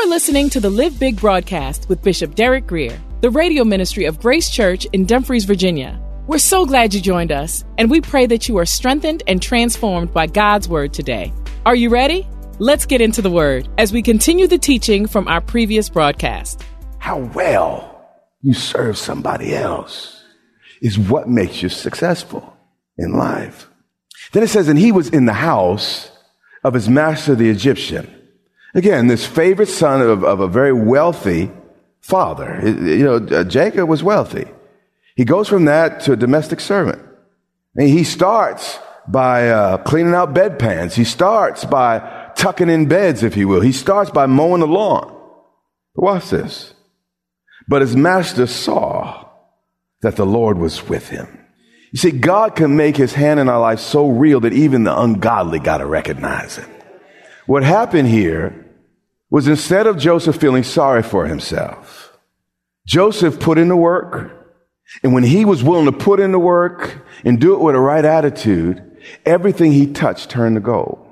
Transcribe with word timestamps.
are 0.00 0.06
listening 0.06 0.48
to 0.48 0.60
the 0.60 0.70
Live 0.70 0.98
Big 0.98 1.20
broadcast 1.20 1.86
with 1.90 2.02
Bishop 2.02 2.34
Derek 2.34 2.66
Grier, 2.66 2.98
the 3.20 3.28
radio 3.28 3.64
ministry 3.64 4.06
of 4.06 4.18
Grace 4.18 4.48
Church 4.48 4.86
in 4.94 5.04
Dumfries, 5.04 5.44
Virginia. 5.44 6.00
We're 6.26 6.38
so 6.38 6.64
glad 6.64 6.94
you 6.94 7.02
joined 7.02 7.30
us, 7.30 7.66
and 7.76 7.90
we 7.90 8.00
pray 8.00 8.24
that 8.24 8.48
you 8.48 8.56
are 8.56 8.64
strengthened 8.64 9.22
and 9.26 9.42
transformed 9.42 10.10
by 10.14 10.26
God's 10.26 10.70
word 10.70 10.94
today. 10.94 11.34
Are 11.66 11.74
you 11.74 11.90
ready? 11.90 12.26
Let's 12.58 12.86
get 12.86 13.02
into 13.02 13.20
the 13.20 13.30
word 13.30 13.68
as 13.76 13.92
we 13.92 14.00
continue 14.00 14.46
the 14.46 14.56
teaching 14.56 15.06
from 15.06 15.28
our 15.28 15.42
previous 15.42 15.90
broadcast. 15.90 16.64
How 16.96 17.18
well 17.18 18.08
you 18.40 18.54
serve 18.54 18.96
somebody 18.96 19.54
else 19.54 20.24
is 20.80 20.98
what 20.98 21.28
makes 21.28 21.60
you 21.60 21.68
successful 21.68 22.56
in 22.96 23.12
life. 23.12 23.68
Then 24.32 24.44
it 24.44 24.48
says, 24.48 24.68
and 24.68 24.78
he 24.78 24.92
was 24.92 25.10
in 25.10 25.26
the 25.26 25.34
house 25.34 26.10
of 26.64 26.72
his 26.72 26.88
master, 26.88 27.34
the 27.34 27.50
Egyptian. 27.50 28.16
Again, 28.74 29.08
this 29.08 29.26
favorite 29.26 29.68
son 29.68 30.00
of, 30.00 30.24
of 30.24 30.40
a 30.40 30.48
very 30.48 30.72
wealthy 30.72 31.50
father. 32.00 32.60
You 32.64 33.04
know, 33.04 33.16
uh, 33.16 33.44
Jacob 33.44 33.88
was 33.88 34.02
wealthy. 34.02 34.46
He 35.16 35.24
goes 35.24 35.48
from 35.48 35.64
that 35.66 36.00
to 36.02 36.12
a 36.12 36.16
domestic 36.16 36.60
servant. 36.60 37.02
And 37.76 37.88
he 37.88 38.04
starts 38.04 38.78
by 39.08 39.50
uh, 39.50 39.78
cleaning 39.78 40.14
out 40.14 40.34
bedpans. 40.34 40.94
He 40.94 41.04
starts 41.04 41.64
by 41.64 42.30
tucking 42.36 42.70
in 42.70 42.86
beds, 42.86 43.22
if 43.22 43.36
you 43.36 43.48
will. 43.48 43.60
He 43.60 43.72
starts 43.72 44.10
by 44.10 44.26
mowing 44.26 44.60
the 44.60 44.66
lawn. 44.66 45.16
Watch 45.94 46.30
this. 46.30 46.74
But 47.68 47.82
his 47.82 47.96
master 47.96 48.46
saw 48.46 49.28
that 50.02 50.16
the 50.16 50.26
Lord 50.26 50.58
was 50.58 50.88
with 50.88 51.08
him. 51.08 51.38
You 51.92 51.98
see, 51.98 52.12
God 52.12 52.54
can 52.54 52.76
make 52.76 52.96
his 52.96 53.12
hand 53.12 53.40
in 53.40 53.48
our 53.48 53.60
life 53.60 53.80
so 53.80 54.08
real 54.08 54.40
that 54.40 54.52
even 54.52 54.84
the 54.84 54.98
ungodly 54.98 55.58
got 55.58 55.78
to 55.78 55.86
recognize 55.86 56.58
it. 56.58 56.68
What 57.50 57.64
happened 57.64 58.06
here 58.06 58.64
was 59.28 59.48
instead 59.48 59.88
of 59.88 59.98
Joseph 59.98 60.36
feeling 60.36 60.62
sorry 60.62 61.02
for 61.02 61.26
himself, 61.26 62.16
Joseph 62.86 63.40
put 63.40 63.58
in 63.58 63.66
the 63.66 63.74
work. 63.74 64.30
And 65.02 65.12
when 65.12 65.24
he 65.24 65.44
was 65.44 65.60
willing 65.60 65.86
to 65.86 65.92
put 65.92 66.20
in 66.20 66.30
the 66.30 66.38
work 66.38 67.04
and 67.24 67.40
do 67.40 67.54
it 67.54 67.60
with 67.60 67.74
a 67.74 67.80
right 67.80 68.04
attitude, 68.04 68.80
everything 69.26 69.72
he 69.72 69.88
touched 69.88 70.30
turned 70.30 70.54
to 70.54 70.60
gold. 70.60 71.04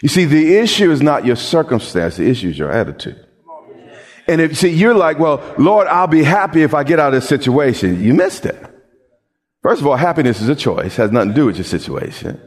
You 0.00 0.08
see, 0.08 0.24
the 0.24 0.56
issue 0.56 0.90
is 0.90 1.02
not 1.02 1.26
your 1.26 1.36
circumstance. 1.36 2.16
The 2.16 2.26
issue 2.26 2.48
is 2.48 2.58
your 2.58 2.72
attitude. 2.72 3.22
And 4.26 4.40
if, 4.40 4.56
see, 4.56 4.70
you're 4.70 4.94
like, 4.94 5.18
well, 5.18 5.42
Lord, 5.58 5.88
I'll 5.88 6.06
be 6.06 6.24
happy 6.24 6.62
if 6.62 6.72
I 6.72 6.84
get 6.84 6.98
out 6.98 7.12
of 7.12 7.20
this 7.20 7.28
situation. 7.28 8.02
You 8.02 8.14
missed 8.14 8.46
it. 8.46 8.56
First 9.62 9.82
of 9.82 9.86
all, 9.86 9.96
happiness 9.96 10.40
is 10.40 10.48
a 10.48 10.56
choice, 10.56 10.96
has 10.96 11.12
nothing 11.12 11.32
to 11.32 11.34
do 11.34 11.44
with 11.44 11.56
your 11.56 11.64
situation. 11.64 12.40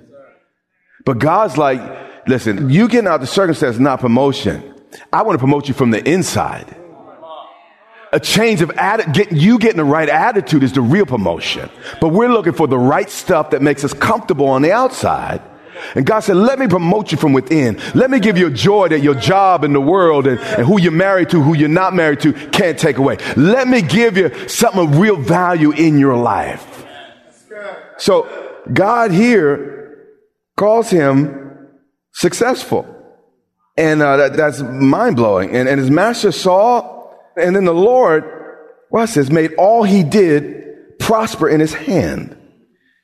But 1.06 1.20
God's 1.20 1.60
like, 1.60 2.09
listen, 2.28 2.70
you 2.70 2.88
getting 2.88 3.08
out 3.08 3.22
the 3.22 3.28
circumstance 3.28 3.76
is 3.76 3.80
not 3.80 4.00
promotion. 4.00 4.76
I 5.14 5.24
want 5.24 5.36
to 5.36 5.40
promote 5.40 5.68
you 5.68 5.74
from 5.74 5.92
the 5.92 6.08
inside. 6.08 6.76
A 8.12 8.20
change 8.20 8.62
of 8.62 8.72
attitude, 8.72 9.14
get, 9.14 9.32
you 9.32 9.60
getting 9.60 9.78
the 9.78 9.84
right 9.84 10.10
attitude 10.10 10.64
is 10.64 10.74
the 10.74 10.82
real 10.82 11.06
promotion. 11.06 11.70
But 12.02 12.10
we're 12.10 12.30
looking 12.30 12.54
for 12.54 12.66
the 12.66 12.78
right 12.78 13.10
stuff 13.10 13.52
that 13.52 13.62
makes 13.62 13.84
us 13.84 13.94
comfortable 13.94 14.48
on 14.48 14.64
the 14.64 14.72
outside. 14.72 15.42
And 15.96 16.06
God 16.06 16.22
said, 16.22 16.36
let 16.36 16.60
me 16.60 16.68
promote 16.68 17.12
you 17.12 17.18
from 17.18 17.34
within. 17.34 17.80
Let 17.94 18.10
me 18.10 18.20
give 18.20 18.38
you 18.38 18.48
a 18.48 18.52
joy 18.52 18.90
that 18.90 19.02
your 19.02 19.14
job 19.14 19.64
in 19.64 19.74
the 19.74 19.82
world 19.82 20.28
and, 20.28 20.40
and 20.40 20.66
who 20.66 20.80
you're 20.80 20.92
married 20.92 21.30
to, 21.30 21.42
who 21.42 21.56
you're 21.56 21.70
not 21.70 21.94
married 21.94 22.20
to 22.22 22.34
can't 22.34 22.78
take 22.78 22.98
away. 22.98 23.18
Let 23.38 23.68
me 23.68 23.82
give 23.82 24.18
you 24.18 24.50
something 24.50 24.82
of 24.82 24.98
real 24.98 25.16
value 25.16 25.72
in 25.72 26.00
your 26.00 26.18
life. 26.18 26.86
So 27.98 28.28
God 28.74 29.12
here 29.12 30.08
calls 30.58 30.90
him 30.90 31.49
successful. 32.14 32.96
And 33.78 34.02
uh, 34.02 34.18
that, 34.18 34.34
that's 34.34 34.62
mind 34.62 35.16
blowing. 35.16 35.56
And, 35.56 35.70
and 35.70 35.80
his 35.80 35.90
master 35.90 36.32
saw, 36.32 37.14
and 37.38 37.56
then 37.56 37.66
the 37.66 37.74
Lord, 37.74 38.24
watch 38.90 39.14
this, 39.14 39.30
made 39.30 39.54
all 39.56 39.84
he 39.84 40.04
did 40.04 41.00
prosper 41.00 41.48
in 41.50 41.60
his 41.60 41.74
hand. 41.74 42.36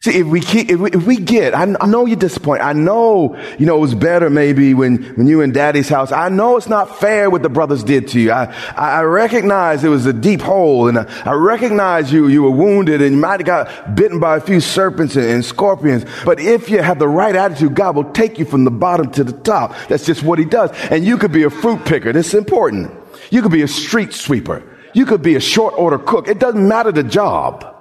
See, 0.06 0.20
if 0.20 0.28
we, 0.28 0.40
keep, 0.40 0.70
if 0.70 0.80
we, 0.80 0.92
if 0.92 1.08
we 1.08 1.18
get, 1.18 1.56
I, 1.56 1.64
I, 1.82 1.88
know 1.88 2.06
you're 2.06 2.16
disappointed. 2.16 2.62
I 2.62 2.74
know, 2.74 3.36
you 3.58 3.66
know, 3.66 3.76
it 3.78 3.80
was 3.80 3.96
better 3.96 4.30
maybe 4.30 4.76
when, 4.76 5.02
when 5.16 5.26
you 5.26 5.38
were 5.38 5.44
in 5.44 5.52
daddy's 5.52 5.90
house. 5.90 6.12
I 6.12 6.30
know 6.30 6.58
it's 6.58 6.68
not 6.68 7.00
fair 7.00 7.32
what 7.32 7.42
the 7.42 7.50
brothers 7.50 7.84
did 7.84 8.10
to 8.10 8.20
you. 8.20 8.32
I, 8.32 8.54
I 8.76 9.02
recognize 9.02 9.84
it 9.84 9.90
was 9.90 10.06
a 10.06 10.14
deep 10.14 10.42
hole 10.42 10.88
and 10.88 11.00
I, 11.00 11.22
I 11.26 11.34
recognize 11.34 12.14
you, 12.14 12.28
you 12.28 12.44
were 12.44 12.52
wounded 12.52 13.02
and 13.02 13.16
you 13.16 13.20
might 13.20 13.40
have 13.40 13.48
got 13.48 13.96
bitten 13.96 14.20
by 14.20 14.38
a 14.38 14.40
few 14.40 14.60
serpents 14.60 15.16
and, 15.16 15.26
and 15.26 15.44
scorpions. 15.44 16.06
But 16.24 16.40
if 16.40 16.70
you 16.70 16.84
have 16.84 17.00
the 17.00 17.08
right 17.08 17.36
attitude, 17.36 17.74
God 17.74 17.96
will 17.96 18.12
take 18.12 18.38
you 18.38 18.46
from 18.46 18.64
the 18.64 18.70
bottom 18.70 19.10
to 19.14 19.24
the 19.24 19.34
top. 19.34 19.74
That's 19.88 20.06
just 20.06 20.22
what 20.22 20.38
he 20.38 20.46
does. 20.46 20.70
And 20.92 21.04
you 21.04 21.18
could 21.18 21.32
be 21.32 21.46
a 21.46 21.50
fruit 21.50 21.84
picker. 21.84 22.14
This 22.14 22.28
is 22.28 22.36
important. 22.36 22.92
You 23.32 23.42
could 23.42 23.52
be 23.52 23.64
a 23.64 23.68
street 23.68 24.14
sweeper. 24.14 24.62
You 24.94 25.08
could 25.08 25.24
be 25.24 25.34
a 25.34 25.40
short 25.42 25.74
order 25.76 25.98
cook. 25.98 26.28
It 26.28 26.38
doesn't 26.38 26.68
matter 26.68 26.92
the 26.92 27.02
job. 27.02 27.75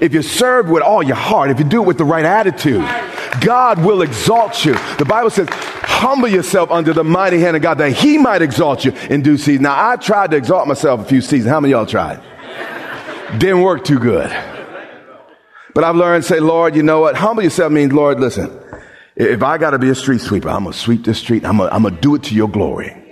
If 0.00 0.14
you 0.14 0.22
serve 0.22 0.68
with 0.68 0.82
all 0.82 1.02
your 1.02 1.16
heart, 1.16 1.50
if 1.50 1.58
you 1.58 1.64
do 1.64 1.82
it 1.82 1.86
with 1.86 1.98
the 1.98 2.04
right 2.04 2.24
attitude, 2.24 2.86
God 3.40 3.84
will 3.84 4.02
exalt 4.02 4.64
you. 4.64 4.74
The 4.98 5.06
Bible 5.08 5.30
says, 5.30 5.48
humble 5.50 6.28
yourself 6.28 6.70
under 6.70 6.92
the 6.92 7.04
mighty 7.04 7.40
hand 7.40 7.56
of 7.56 7.62
God 7.62 7.78
that 7.78 7.90
he 7.92 8.18
might 8.18 8.42
exalt 8.42 8.84
you 8.84 8.92
in 9.10 9.22
due 9.22 9.36
season. 9.36 9.62
Now, 9.62 9.90
I 9.90 9.96
tried 9.96 10.30
to 10.32 10.36
exalt 10.36 10.68
myself 10.68 11.00
a 11.00 11.04
few 11.04 11.20
seasons. 11.20 11.50
How 11.50 11.60
many 11.60 11.72
y'all 11.72 11.86
tried? 11.86 12.22
Didn't 13.38 13.62
work 13.62 13.84
too 13.84 13.98
good. 13.98 14.30
But 15.74 15.84
I've 15.84 15.96
learned 15.96 16.24
say, 16.24 16.40
Lord, 16.40 16.74
you 16.74 16.82
know 16.82 17.00
what? 17.00 17.16
Humble 17.16 17.42
yourself 17.42 17.72
means, 17.72 17.92
Lord, 17.92 18.20
listen, 18.20 18.50
if 19.14 19.42
I 19.42 19.58
got 19.58 19.70
to 19.70 19.78
be 19.78 19.90
a 19.90 19.94
street 19.94 20.20
sweeper, 20.20 20.48
I'm 20.48 20.64
going 20.64 20.72
to 20.72 20.78
sweep 20.78 21.04
this 21.04 21.18
street. 21.18 21.44
I'm 21.44 21.58
going 21.58 21.94
to 21.94 22.00
do 22.00 22.14
it 22.14 22.24
to 22.24 22.34
your 22.34 22.48
glory. 22.48 23.07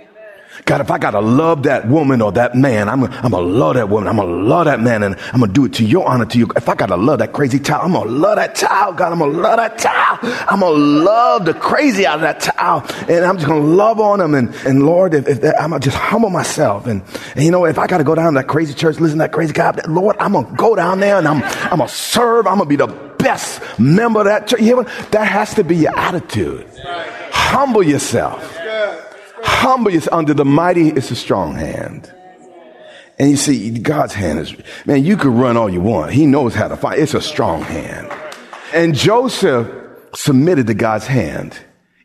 God, 0.65 0.81
if 0.81 0.91
I 0.91 0.97
gotta 0.97 1.19
love 1.19 1.63
that 1.63 1.87
woman 1.87 2.21
or 2.21 2.31
that 2.33 2.55
man, 2.55 2.89
I'm, 2.89 3.03
I'm 3.03 3.31
gonna 3.31 3.39
love 3.39 3.75
that 3.75 3.89
woman. 3.89 4.09
I'm 4.09 4.17
gonna 4.17 4.31
love 4.31 4.65
that 4.65 4.79
man 4.79 5.03
and 5.03 5.15
I'm 5.33 5.39
gonna 5.39 5.53
do 5.53 5.65
it 5.65 5.73
to 5.73 5.85
your 5.85 6.07
honor, 6.07 6.25
to 6.25 6.37
you. 6.37 6.47
If 6.55 6.67
I 6.67 6.75
gotta 6.75 6.97
love 6.97 7.19
that 7.19 7.33
crazy 7.33 7.59
child, 7.59 7.85
I'm 7.85 7.93
gonna 7.93 8.09
love 8.09 8.37
that 8.37 8.55
child. 8.55 8.97
God, 8.97 9.11
I'm 9.11 9.19
gonna 9.19 9.31
love 9.31 9.57
that 9.57 9.77
child. 9.77 10.19
I'm 10.49 10.59
gonna 10.59 10.75
love 10.75 11.45
the 11.45 11.53
crazy 11.53 12.05
out 12.05 12.15
of 12.15 12.21
that 12.21 12.39
child. 12.39 12.91
And 13.09 13.23
I'm 13.23 13.35
just 13.37 13.47
gonna 13.47 13.65
love 13.65 13.99
on 13.99 14.19
them. 14.19 14.33
And, 14.33 14.53
and 14.65 14.85
Lord, 14.85 15.13
if, 15.13 15.27
if 15.27 15.41
that, 15.41 15.61
I'm 15.61 15.69
gonna 15.69 15.79
just 15.79 15.97
humble 15.97 16.29
myself. 16.29 16.87
And, 16.87 17.03
and 17.35 17.45
you 17.45 17.51
know, 17.51 17.65
if 17.65 17.77
I 17.77 17.87
gotta 17.87 18.03
go 18.03 18.15
down 18.15 18.33
to 18.33 18.39
that 18.39 18.47
crazy 18.47 18.73
church, 18.73 18.99
listen 18.99 19.19
to 19.19 19.23
that 19.23 19.31
crazy 19.31 19.53
guy, 19.53 19.79
Lord, 19.87 20.15
I'm 20.19 20.33
gonna 20.33 20.55
go 20.55 20.75
down 20.75 20.99
there 20.99 21.17
and 21.17 21.27
I'm, 21.27 21.43
I'm 21.43 21.77
gonna 21.77 21.87
serve. 21.87 22.47
I'm 22.47 22.57
gonna 22.57 22.69
be 22.69 22.75
the 22.75 22.87
best 22.87 23.61
member 23.79 24.21
of 24.21 24.25
that 24.25 24.47
church. 24.47 24.61
You 24.61 24.71
know 24.71 24.77
what? 24.77 25.11
That 25.11 25.27
has 25.27 25.53
to 25.55 25.63
be 25.63 25.77
your 25.77 25.97
attitude. 25.97 26.65
Humble 27.31 27.83
yourself 27.83 28.56
humble 29.57 29.91
yourself 29.91 30.13
under 30.13 30.33
the 30.33 30.45
mighty 30.45 30.89
is 30.89 31.11
a 31.11 31.15
strong 31.15 31.55
hand. 31.55 32.13
And 33.19 33.31
you 33.31 33.37
see, 33.37 33.71
God's 33.79 34.13
hand 34.13 34.39
is, 34.39 34.55
man, 34.85 35.03
you 35.03 35.17
could 35.17 35.33
run 35.33 35.57
all 35.57 35.69
you 35.69 35.81
want. 35.81 36.11
He 36.11 36.25
knows 36.25 36.53
how 36.53 36.67
to 36.67 36.77
fight. 36.77 36.99
It's 36.99 37.15
a 37.15 37.21
strong 37.21 37.63
hand. 37.63 38.11
And 38.73 38.93
Joseph 38.93 39.67
submitted 40.13 40.67
to 40.67 40.73
God's 40.73 41.07
hand, 41.07 41.57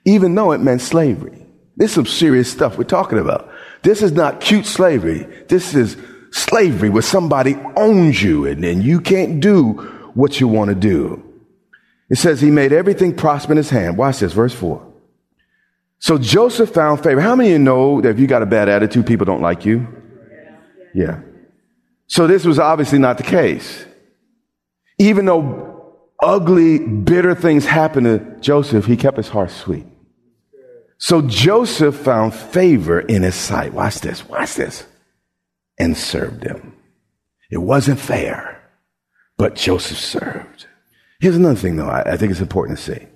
even 0.04 0.34
though 0.34 0.52
it 0.52 0.58
meant 0.58 0.80
slavery. 0.80 1.46
This 1.76 1.90
is 1.90 1.94
some 1.94 2.06
serious 2.06 2.50
stuff 2.50 2.78
we're 2.78 2.84
talking 2.84 3.18
about. 3.18 3.50
This 3.82 4.02
is 4.02 4.12
not 4.12 4.40
cute 4.40 4.66
slavery. 4.66 5.24
This 5.48 5.74
is 5.74 5.96
slavery 6.30 6.88
where 6.88 7.02
somebody 7.02 7.56
owns 7.76 8.22
you 8.22 8.46
and 8.46 8.64
then 8.64 8.80
you 8.80 9.00
can't 9.00 9.40
do 9.40 9.72
what 10.14 10.40
you 10.40 10.48
want 10.48 10.70
to 10.70 10.74
do. 10.74 11.22
It 12.08 12.16
says 12.16 12.40
he 12.40 12.50
made 12.50 12.72
everything 12.72 13.14
prosper 13.14 13.52
in 13.52 13.56
his 13.58 13.70
hand. 13.70 13.98
Watch 13.98 14.20
this, 14.20 14.32
verse 14.32 14.54
4. 14.54 14.91
So 16.02 16.18
Joseph 16.18 16.70
found 16.70 17.00
favor. 17.00 17.20
How 17.20 17.36
many 17.36 17.50
of 17.50 17.52
you 17.52 17.58
know 17.60 18.00
that 18.00 18.08
if 18.08 18.18
you 18.18 18.26
got 18.26 18.42
a 18.42 18.46
bad 18.46 18.68
attitude, 18.68 19.06
people 19.06 19.24
don't 19.24 19.40
like 19.40 19.64
you? 19.64 19.86
Yeah. 20.92 21.20
So 22.08 22.26
this 22.26 22.44
was 22.44 22.58
obviously 22.58 22.98
not 22.98 23.18
the 23.18 23.22
case. 23.22 23.84
Even 24.98 25.26
though 25.26 26.00
ugly, 26.20 26.80
bitter 26.80 27.36
things 27.36 27.64
happened 27.64 28.06
to 28.06 28.40
Joseph, 28.40 28.84
he 28.84 28.96
kept 28.96 29.16
his 29.16 29.28
heart 29.28 29.52
sweet. 29.52 29.86
So 30.98 31.22
Joseph 31.22 31.94
found 31.94 32.34
favor 32.34 32.98
in 32.98 33.22
his 33.22 33.36
sight. 33.36 33.72
Watch 33.72 34.00
this, 34.00 34.28
watch 34.28 34.56
this. 34.56 34.84
And 35.78 35.96
served 35.96 36.42
him. 36.42 36.74
It 37.48 37.58
wasn't 37.58 38.00
fair, 38.00 38.60
but 39.36 39.54
Joseph 39.54 39.98
served. 39.98 40.66
Here's 41.20 41.36
another 41.36 41.54
thing, 41.54 41.76
though, 41.76 41.88
I, 41.88 42.14
I 42.14 42.16
think 42.16 42.32
it's 42.32 42.40
important 42.40 42.78
to 42.78 42.84
see. 42.84 43.06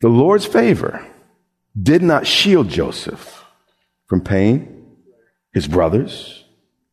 The 0.00 0.08
Lord's 0.08 0.46
favor 0.46 1.06
did 1.80 2.02
not 2.02 2.26
shield 2.26 2.68
Joseph 2.68 3.44
from 4.06 4.20
pain, 4.22 4.86
his 5.52 5.68
brothers, 5.68 6.44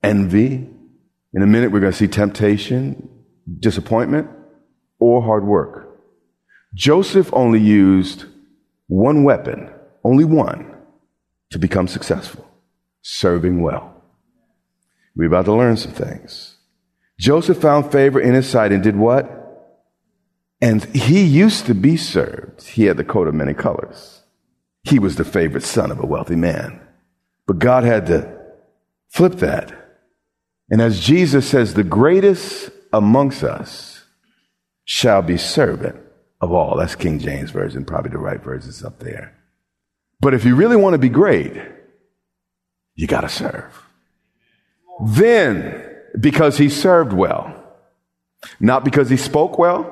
envy. 0.04 0.70
In 1.34 1.42
a 1.42 1.48
minute, 1.48 1.72
we're 1.72 1.80
going 1.80 1.92
to 1.92 1.98
see 1.98 2.08
temptation, 2.08 3.10
disappointment, 3.60 4.30
or 5.00 5.22
hard 5.22 5.46
work. 5.46 6.00
Joseph 6.74 7.30
only 7.34 7.60
used 7.60 8.26
one 8.88 9.24
weapon, 9.24 9.70
only 10.04 10.24
one, 10.26 10.76
to 11.52 11.60
become 11.60 11.88
successful 11.88 12.46
serving 13.02 13.62
well. 13.62 14.04
We're 15.16 15.28
about 15.28 15.46
to 15.46 15.54
learn 15.54 15.78
some 15.78 15.92
things. 15.92 16.58
Joseph 17.20 17.62
found 17.62 17.92
favor 17.92 18.20
in 18.20 18.34
his 18.34 18.50
sight 18.50 18.72
and 18.72 18.81
did 18.81 18.96
what? 18.96 19.31
And 20.60 20.84
he 20.86 21.24
used 21.24 21.68
to 21.68 21.76
be 21.76 21.98
served. 21.98 22.64
He 22.64 22.86
had 22.86 22.98
the 22.98 23.04
coat 23.04 23.28
of 23.28 23.36
many 23.36 23.54
colors. 23.54 24.24
He 24.86 25.00
was 25.00 25.16
the 25.16 25.26
favorite 25.26 25.64
son 25.64 25.92
of 25.92 26.00
a 26.00 26.06
wealthy 26.06 26.36
man. 26.36 26.80
But 27.48 27.60
God 27.60 27.84
had 27.84 28.06
to 28.08 28.40
flip 29.10 29.34
that. 29.36 29.74
And 30.70 30.82
as 30.82 31.00
Jesus 31.00 31.48
says, 31.48 31.74
the 31.74 31.84
greatest 31.84 32.72
amongst 32.92 33.44
us 33.44 34.04
shall 34.84 35.22
be 35.22 35.38
servant 35.38 35.96
of 36.42 36.52
all. 36.52 36.78
That's 36.78 36.96
King 36.96 37.20
James 37.20 37.52
Version, 37.52 37.86
probably 37.86 38.12
the 38.12 38.18
right 38.18 38.42
version 38.42 38.70
is 38.70 38.84
up 38.84 39.00
there. 39.00 39.36
But 40.20 40.34
if 40.34 40.46
you 40.46 40.56
really 40.56 40.76
want 40.76 40.94
to 40.94 41.00
be 41.00 41.10
great, 41.10 41.54
you 42.96 43.08
got 43.08 43.22
to 43.22 43.30
serve. 43.30 43.84
Then, 45.04 45.94
because 46.20 46.58
he 46.58 46.70
served 46.70 47.12
well, 47.12 47.64
not 48.60 48.86
because 48.86 49.10
he 49.10 49.18
spoke 49.18 49.58
well, 49.58 49.92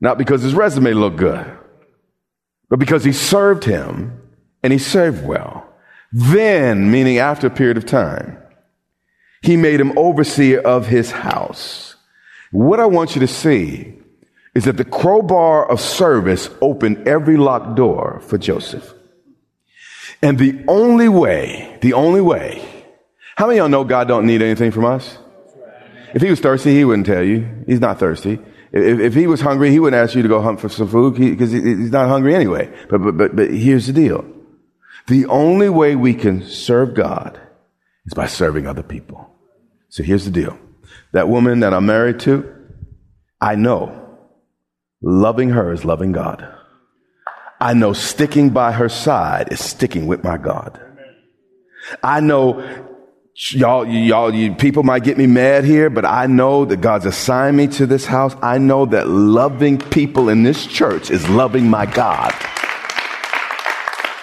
not 0.00 0.18
because 0.18 0.42
his 0.42 0.54
resume 0.54 0.92
looked 0.94 1.16
good, 1.16 1.46
but 2.74 2.80
because 2.80 3.04
he 3.04 3.12
served 3.12 3.62
him 3.62 4.20
and 4.64 4.72
he 4.72 4.80
served 4.80 5.24
well. 5.24 5.64
Then, 6.10 6.90
meaning 6.90 7.18
after 7.18 7.46
a 7.46 7.50
period 7.50 7.76
of 7.76 7.86
time, 7.86 8.36
he 9.42 9.56
made 9.56 9.78
him 9.78 9.96
overseer 9.96 10.58
of 10.58 10.88
his 10.88 11.12
house. 11.12 11.94
What 12.50 12.80
I 12.80 12.86
want 12.86 13.14
you 13.14 13.20
to 13.20 13.28
see 13.28 13.94
is 14.56 14.64
that 14.64 14.76
the 14.76 14.84
crowbar 14.84 15.70
of 15.70 15.80
service 15.80 16.50
opened 16.60 17.06
every 17.06 17.36
locked 17.36 17.76
door 17.76 18.20
for 18.26 18.38
Joseph. 18.38 18.92
And 20.20 20.36
the 20.36 20.64
only 20.66 21.08
way, 21.08 21.78
the 21.80 21.92
only 21.92 22.22
way, 22.22 22.60
how 23.36 23.46
many 23.46 23.60
of 23.60 23.62
y'all 23.62 23.68
know 23.68 23.84
God 23.84 24.08
don't 24.08 24.26
need 24.26 24.42
anything 24.42 24.72
from 24.72 24.84
us? 24.84 25.16
If 26.14 26.22
he 26.22 26.30
was 26.30 26.40
thirsty, 26.40 26.72
he 26.72 26.84
wouldn't 26.84 27.06
tell 27.06 27.22
you. 27.22 27.64
He's 27.66 27.80
not 27.80 27.98
thirsty. 27.98 28.38
If, 28.72 29.00
if 29.00 29.14
he 29.14 29.26
was 29.26 29.40
hungry, 29.40 29.70
he 29.70 29.80
wouldn't 29.80 30.00
ask 30.00 30.14
you 30.14 30.22
to 30.22 30.28
go 30.28 30.40
hunt 30.40 30.60
for 30.60 30.68
some 30.68 30.88
food 30.88 31.16
because 31.16 31.50
he, 31.50 31.60
he's 31.60 31.90
not 31.90 32.08
hungry 32.08 32.34
anyway. 32.34 32.72
But, 32.88 32.98
but, 33.02 33.16
but, 33.16 33.36
but 33.36 33.50
here's 33.50 33.88
the 33.88 33.92
deal. 33.92 34.24
The 35.08 35.26
only 35.26 35.68
way 35.68 35.96
we 35.96 36.14
can 36.14 36.46
serve 36.46 36.94
God 36.94 37.38
is 38.06 38.14
by 38.14 38.26
serving 38.26 38.66
other 38.66 38.82
people. 38.82 39.28
So 39.88 40.02
here's 40.02 40.24
the 40.24 40.30
deal. 40.30 40.58
That 41.12 41.28
woman 41.28 41.60
that 41.60 41.74
I'm 41.74 41.86
married 41.86 42.20
to, 42.20 42.50
I 43.40 43.56
know 43.56 44.18
loving 45.02 45.50
her 45.50 45.72
is 45.72 45.84
loving 45.84 46.12
God. 46.12 46.48
I 47.60 47.74
know 47.74 47.92
sticking 47.92 48.50
by 48.50 48.72
her 48.72 48.88
side 48.88 49.52
is 49.52 49.62
sticking 49.62 50.06
with 50.06 50.24
my 50.24 50.38
God. 50.38 50.80
I 52.02 52.20
know 52.20 52.60
y'all, 53.34 53.86
y'all, 53.86 54.34
you, 54.34 54.54
people 54.54 54.82
might 54.82 55.04
get 55.04 55.18
me 55.18 55.26
mad 55.26 55.64
here, 55.64 55.90
but 55.90 56.04
I 56.04 56.26
know 56.26 56.64
that 56.64 56.80
God's 56.80 57.06
assigned 57.06 57.56
me 57.56 57.66
to 57.68 57.86
this 57.86 58.06
house. 58.06 58.34
I 58.40 58.58
know 58.58 58.86
that 58.86 59.08
loving 59.08 59.78
people 59.78 60.28
in 60.28 60.42
this 60.42 60.66
church 60.66 61.10
is 61.10 61.28
loving 61.28 61.68
my 61.68 61.86
God. 61.86 62.32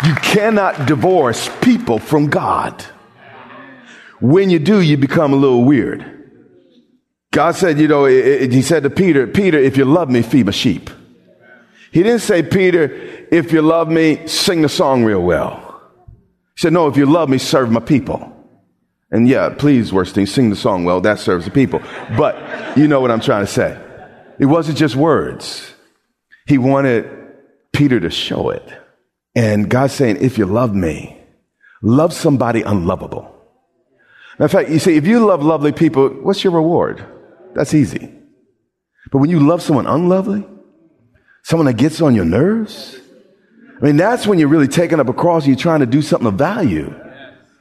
You 0.05 0.15
cannot 0.15 0.87
divorce 0.87 1.49
people 1.61 1.99
from 1.99 2.29
God. 2.29 2.83
When 4.19 4.49
you 4.49 4.59
do, 4.59 4.81
you 4.81 4.97
become 4.97 5.33
a 5.33 5.35
little 5.35 5.63
weird. 5.63 6.07
God 7.31 7.55
said, 7.55 7.79
you 7.79 7.87
know, 7.87 8.05
it, 8.05 8.25
it, 8.25 8.51
he 8.51 8.61
said 8.61 8.83
to 8.83 8.89
Peter, 8.89 9.27
Peter, 9.27 9.57
if 9.57 9.77
you 9.77 9.85
love 9.85 10.09
me, 10.09 10.21
feed 10.21 10.45
my 10.45 10.51
sheep. 10.51 10.89
He 11.91 12.03
didn't 12.03 12.21
say, 12.21 12.43
Peter, 12.43 13.27
if 13.31 13.51
you 13.51 13.61
love 13.61 13.89
me, 13.89 14.27
sing 14.27 14.61
the 14.61 14.69
song 14.69 15.03
real 15.03 15.21
well. 15.21 15.81
He 16.55 16.61
said, 16.61 16.73
no, 16.73 16.87
if 16.87 16.97
you 16.97 17.05
love 17.05 17.29
me, 17.29 17.37
serve 17.37 17.71
my 17.71 17.79
people. 17.79 18.40
And 19.11 19.27
yeah, 19.27 19.49
please, 19.49 19.91
Worstein, 19.91 20.27
sing 20.27 20.49
the 20.49 20.55
song 20.55 20.85
well. 20.85 21.01
That 21.01 21.19
serves 21.19 21.45
the 21.45 21.51
people. 21.51 21.81
But 22.17 22.77
you 22.77 22.87
know 22.87 23.01
what 23.01 23.11
I'm 23.11 23.19
trying 23.19 23.45
to 23.45 23.51
say. 23.51 23.77
It 24.39 24.45
wasn't 24.45 24.77
just 24.77 24.95
words. 24.95 25.73
He 26.47 26.57
wanted 26.57 27.09
Peter 27.73 27.99
to 27.99 28.09
show 28.09 28.49
it. 28.49 28.63
And 29.35 29.69
God's 29.69 29.93
saying, 29.93 30.17
if 30.21 30.37
you 30.37 30.45
love 30.45 30.73
me, 30.73 31.21
love 31.81 32.13
somebody 32.13 32.61
unlovable. 32.61 33.27
In 34.39 34.47
fact, 34.47 34.69
you 34.69 34.79
see, 34.79 34.95
if 34.95 35.05
you 35.05 35.25
love 35.25 35.43
lovely 35.43 35.71
people, 35.71 36.09
what's 36.09 36.43
your 36.43 36.53
reward? 36.53 37.05
That's 37.53 37.73
easy. 37.73 38.13
But 39.11 39.19
when 39.19 39.29
you 39.29 39.45
love 39.45 39.61
someone 39.61 39.87
unlovely, 39.87 40.47
someone 41.43 41.65
that 41.67 41.77
gets 41.77 42.01
on 42.01 42.15
your 42.15 42.25
nerves, 42.25 42.97
I 43.81 43.85
mean, 43.85 43.97
that's 43.97 44.25
when 44.25 44.39
you're 44.39 44.47
really 44.47 44.67
taking 44.67 44.99
up 44.99 45.09
a 45.09 45.13
cross 45.13 45.43
and 45.43 45.49
you're 45.49 45.61
trying 45.61 45.81
to 45.81 45.85
do 45.85 46.01
something 46.01 46.27
of 46.27 46.35
value 46.35 46.93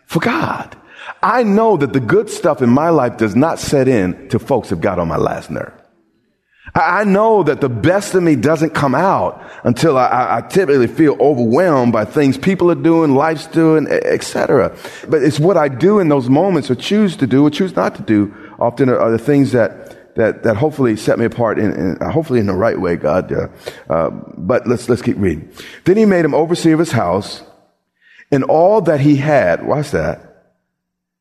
for 0.06 0.20
God. 0.20 0.76
I 1.22 1.42
know 1.42 1.76
that 1.76 1.92
the 1.92 2.00
good 2.00 2.30
stuff 2.30 2.62
in 2.62 2.70
my 2.70 2.88
life 2.88 3.18
does 3.18 3.36
not 3.36 3.58
set 3.58 3.88
in 3.88 4.28
to 4.30 4.38
folks 4.38 4.70
have 4.70 4.80
got 4.80 4.98
on 4.98 5.08
my 5.08 5.16
last 5.16 5.50
nerve. 5.50 5.72
I 6.74 7.04
know 7.04 7.42
that 7.42 7.60
the 7.60 7.68
best 7.68 8.14
of 8.14 8.22
me 8.22 8.36
doesn't 8.36 8.70
come 8.70 8.94
out 8.94 9.42
until 9.64 9.98
I, 9.98 10.38
I, 10.38 10.40
typically 10.42 10.86
feel 10.86 11.16
overwhelmed 11.18 11.92
by 11.92 12.04
things 12.04 12.38
people 12.38 12.70
are 12.70 12.76
doing, 12.76 13.14
life's 13.14 13.46
doing, 13.46 13.88
etc. 13.88 14.76
But 15.08 15.22
it's 15.22 15.40
what 15.40 15.56
I 15.56 15.68
do 15.68 15.98
in 15.98 16.08
those 16.08 16.28
moments, 16.28 16.70
or 16.70 16.76
choose 16.76 17.16
to 17.16 17.26
do, 17.26 17.44
or 17.44 17.50
choose 17.50 17.74
not 17.74 17.96
to 17.96 18.02
do. 18.02 18.32
Often 18.60 18.90
are 18.90 19.10
the 19.10 19.18
things 19.18 19.52
that 19.52 20.14
that 20.14 20.44
that 20.44 20.56
hopefully 20.56 20.96
set 20.96 21.18
me 21.18 21.24
apart, 21.24 21.58
in, 21.58 21.72
in 21.72 22.10
hopefully 22.10 22.38
in 22.38 22.46
the 22.46 22.54
right 22.54 22.80
way, 22.80 22.96
God. 22.96 23.32
Uh, 23.32 23.48
uh, 23.88 24.10
but 24.36 24.66
let's 24.68 24.88
let's 24.88 25.02
keep 25.02 25.16
reading. 25.18 25.50
Then 25.84 25.96
he 25.96 26.04
made 26.04 26.24
him 26.24 26.34
overseer 26.34 26.74
of 26.74 26.78
his 26.78 26.92
house, 26.92 27.42
and 28.30 28.44
all 28.44 28.80
that 28.82 29.00
he 29.00 29.16
had. 29.16 29.66
Watch 29.66 29.90
that. 29.90 30.29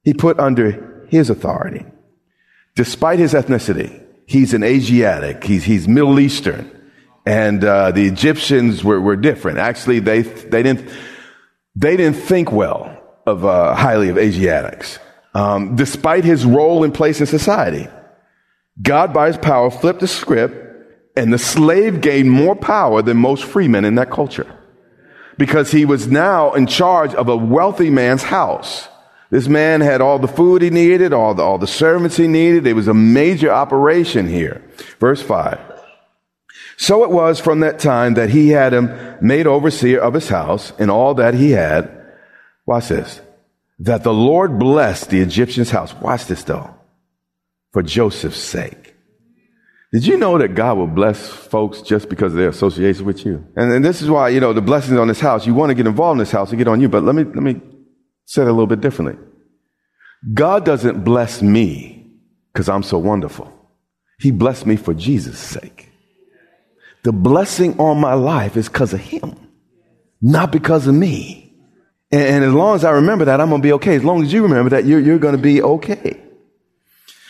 He 0.04 0.14
put 0.14 0.40
under 0.40 1.06
his 1.10 1.30
authority, 1.30 1.86
despite 2.76 3.20
his 3.20 3.34
ethnicity 3.34 4.06
he's 4.30 4.54
an 4.54 4.64
Asiatic, 4.64 5.44
he's, 5.44 5.64
he's 5.64 5.88
Middle 5.88 6.20
Eastern. 6.20 6.72
And 7.26 7.64
uh, 7.64 7.92
the 7.92 8.06
Egyptians 8.06 8.84
were, 8.84 9.02
were 9.02 9.16
different. 9.16 9.58
Actually, 9.58 10.00
they, 10.00 10.22
they, 10.22 10.64
didn't, 10.64 10.88
they 11.76 11.98
didn't 11.98 12.18
think 12.18 12.52
well 12.52 12.96
of 13.26 13.44
uh, 13.44 13.74
highly 13.76 14.10
of 14.10 14.18
Asiatics, 14.18 15.00
um, 15.34 15.76
despite 15.76 16.24
his 16.24 16.46
role 16.46 16.84
and 16.84 16.94
place 16.94 17.20
in 17.20 17.26
society. 17.26 17.88
God, 18.82 19.14
by 19.14 19.28
his 19.28 19.38
power, 19.38 19.70
flipped 19.70 20.00
the 20.00 20.08
script, 20.08 20.56
and 21.18 21.34
the 21.34 21.40
slave 21.40 22.02
gained 22.02 22.32
more 22.32 22.56
power 22.56 23.02
than 23.02 23.18
most 23.18 23.44
free 23.44 23.68
men 23.68 23.84
in 23.84 23.96
that 23.96 24.12
culture 24.12 24.56
because 25.38 25.72
he 25.72 25.86
was 25.86 26.08
now 26.08 26.54
in 26.54 26.68
charge 26.68 27.14
of 27.16 27.30
a 27.30 27.36
wealthy 27.36 27.90
man's 27.90 28.24
house. 28.24 28.88
This 29.30 29.48
man 29.48 29.82
had 29.82 30.02
all 30.02 30.18
the 30.18 30.28
food 30.28 30.62
he 30.62 30.70
needed, 30.72 31.14
all 31.14 31.36
the, 31.36 31.44
all 31.44 31.60
the 31.60 31.68
servants 31.68 32.18
he 32.18 32.28
needed. 32.28 32.66
It 32.66 32.74
was 32.74 32.88
a 32.88 32.94
major 32.94 33.52
operation 33.52 34.28
here. 34.28 34.64
Verse 35.00 35.22
5. 35.22 35.60
So 36.78 37.04
it 37.04 37.12
was 37.12 37.40
from 37.40 37.60
that 37.60 37.78
time 37.78 38.16
that 38.16 38.30
he 38.30 38.50
had 38.50 38.74
him 38.74 39.18
made 39.22 39.46
overseer 39.46 40.00
of 40.00 40.14
his 40.14 40.30
house 40.30 40.72
and 40.80 40.90
all 40.90 41.14
that 41.16 41.34
he 41.34 41.52
had. 41.52 41.92
Watch 42.66 42.88
this. 42.88 43.22
That 43.80 44.04
the 44.04 44.14
Lord 44.14 44.58
blessed 44.58 45.10
the 45.10 45.22
Egyptian's 45.22 45.70
house. 45.70 45.94
Watch 45.96 46.26
this 46.26 46.44
though. 46.44 46.74
For 47.72 47.84
Joseph's 47.84 48.40
sake. 48.40 48.96
Did 49.92 50.06
you 50.06 50.18
know 50.18 50.38
that 50.38 50.56
God 50.56 50.78
will 50.78 50.88
bless 50.88 51.28
folks 51.28 51.82
just 51.82 52.10
because 52.10 52.34
of 52.34 52.38
their 52.38 52.50
association 52.50 53.06
with 53.06 53.26
you? 53.26 53.46
And, 53.56 53.72
and 53.74 53.84
this 53.84 54.02
is 54.02 54.10
why, 54.10 54.30
you 54.30 54.40
know, 54.40 54.54
the 54.54 54.62
blessings 54.62 54.98
on 54.98 55.08
this 55.08 55.20
house, 55.20 55.46
you 55.48 55.54
want 55.54 55.72
to 55.72 55.76
get 55.76 55.88
involved 55.88 56.16
in 56.16 56.20
this 56.20 56.32
house 56.32 56.52
to 56.52 56.56
get 56.56 56.68
on 56.68 56.80
you. 56.80 56.90
But 56.90 57.04
let 57.04 57.16
me, 57.16 57.24
let 57.24 57.44
me 57.44 57.60
Said 58.30 58.48
a 58.48 58.52
little 58.52 58.68
bit 58.68 58.80
differently. 58.80 59.18
God 60.36 60.64
doesn't 60.64 61.04
bless 61.04 61.42
me 61.42 62.12
because 62.54 62.70
I'm 62.70 62.84
so 62.84 63.00
wonderful. 63.00 63.52
He 64.20 64.30
blessed 64.30 64.68
me 64.68 64.76
for 64.76 64.94
Jesus' 64.94 65.40
sake. 65.40 65.90
The 67.02 67.12
blessing 67.12 67.80
on 67.80 68.00
my 68.00 68.14
life 68.14 68.56
is 68.56 68.70
because 68.70 68.94
of 68.94 69.00
Him. 69.00 69.36
not 70.22 70.52
because 70.52 70.86
of 70.86 70.94
me. 70.94 71.56
And, 72.12 72.22
and 72.22 72.44
as 72.44 72.54
long 72.54 72.76
as 72.76 72.86
I 72.86 72.92
remember 72.92 73.26
that, 73.26 73.42
I'm 73.42 73.50
going 73.50 73.64
to 73.64 73.66
be 73.66 73.74
okay. 73.74 73.96
As 73.96 74.04
long 74.04 74.22
as 74.22 74.32
you 74.32 74.44
remember 74.44 74.70
that, 74.70 74.86
you're, 74.86 75.00
you're 75.00 75.18
going 75.18 75.36
to 75.36 75.42
be 75.42 75.64
okay. 75.64 76.22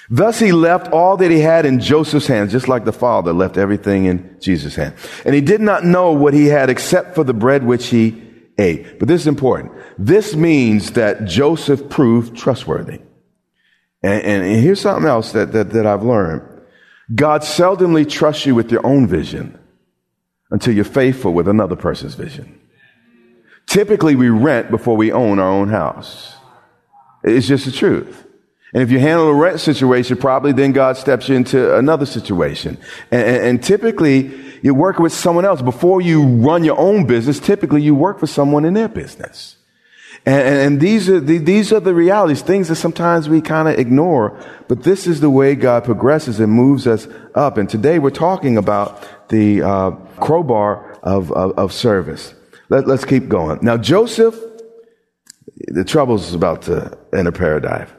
Thus 0.10 0.38
he 0.38 0.52
left 0.52 0.92
all 0.92 1.16
that 1.16 1.32
he 1.32 1.40
had 1.40 1.66
in 1.66 1.80
Joseph's 1.80 2.28
hands, 2.28 2.52
just 2.52 2.68
like 2.68 2.84
the 2.84 2.92
father 2.92 3.32
left 3.32 3.56
everything 3.56 4.04
in 4.04 4.36
Jesus' 4.42 4.76
hand. 4.76 4.96
And 5.24 5.34
he 5.34 5.40
did 5.40 5.62
not 5.62 5.86
know 5.86 6.12
what 6.12 6.34
he 6.34 6.48
had 6.48 6.70
except 6.70 7.16
for 7.16 7.24
the 7.24 7.34
bread 7.34 7.64
which 7.64 7.88
he 7.88 8.22
ate. 8.60 9.00
But 9.00 9.08
this 9.08 9.22
is 9.22 9.28
important. 9.28 9.74
This 9.98 10.36
means 10.36 10.92
that 10.92 11.26
Joseph 11.26 11.90
proved 11.90 12.38
trustworthy. 12.38 13.02
And, 14.02 14.24
and 14.24 14.62
here's 14.62 14.82
something 14.82 15.08
else 15.08 15.32
that, 15.32 15.52
that, 15.54 15.72
that 15.72 15.86
I've 15.86 16.04
learned. 16.04 16.44
God 17.14 17.42
seldomly 17.42 18.10
trusts 18.10 18.46
you 18.46 18.56
with 18.56 18.72
your 18.72 18.86
own 18.86 19.08
vision 19.08 19.58
until 20.52 20.74
you're 20.74 20.86
faithful 20.86 21.34
with 21.34 21.48
another 21.48 21.76
person's 21.76 22.16
vision. 22.16 22.60
Typically, 23.66 24.16
we 24.16 24.30
rent 24.30 24.72
before 24.72 24.98
we 24.98 25.12
own 25.12 25.40
our 25.40 25.50
own 25.50 25.70
house. 25.70 26.36
It's 27.24 27.48
just 27.48 27.66
the 27.66 27.72
truth. 27.72 28.26
And 28.74 28.84
if 28.84 28.92
you 28.92 29.00
handle 29.00 29.28
a 29.28 29.34
rent 29.34 29.60
situation 29.60 30.18
properly, 30.18 30.54
then 30.54 30.74
God 30.74 30.96
steps 30.96 31.28
you 31.28 31.36
into 31.36 31.76
another 31.76 32.06
situation. 32.06 32.78
And, 33.10 33.22
and, 33.24 33.46
and, 33.46 33.64
typically, 33.64 34.32
you 34.62 34.76
work 34.76 35.00
with 35.00 35.12
someone 35.12 35.44
else. 35.44 35.62
Before 35.62 36.02
you 36.02 36.24
run 36.24 36.64
your 36.64 36.78
own 36.80 37.08
business, 37.08 37.40
typically 37.40 37.82
you 37.82 37.96
work 37.96 38.20
for 38.20 38.28
someone 38.28 38.66
in 38.66 38.76
their 38.76 38.88
business. 38.88 39.56
And, 40.26 40.48
and 40.48 40.82
these 40.82 41.10
are 41.10 41.20
the, 41.20 41.40
these 41.40 41.74
are 41.74 41.80
the 41.80 41.96
realities, 41.96 42.44
things 42.44 42.68
that 42.68 42.76
sometimes 42.76 43.28
we 43.28 43.42
kind 43.42 43.68
of 43.68 43.80
ignore. 43.80 44.40
But 44.68 44.84
this 44.84 45.08
is 45.08 45.20
the 45.20 45.30
way 45.32 45.56
God 45.56 45.84
progresses 45.84 46.40
and 46.40 46.52
moves 46.52 46.86
us 46.86 47.08
up. 47.34 47.58
And 47.58 47.68
today 47.68 47.98
we're 47.98 48.12
talking 48.12 48.56
about 48.56 49.30
the 49.30 49.64
uh, 49.64 49.92
crowbar 50.20 51.00
of, 51.02 51.32
of, 51.32 51.58
of 51.58 51.74
service. 51.74 52.36
Let, 52.70 52.88
let's 52.88 53.06
keep 53.06 53.30
going. 53.30 53.60
Now, 53.64 53.78
Joseph, 53.78 54.40
the 55.58 55.84
troubles 55.84 56.36
about 56.36 56.64
to 56.64 56.96
enter 57.14 57.32
paradise 57.32 57.90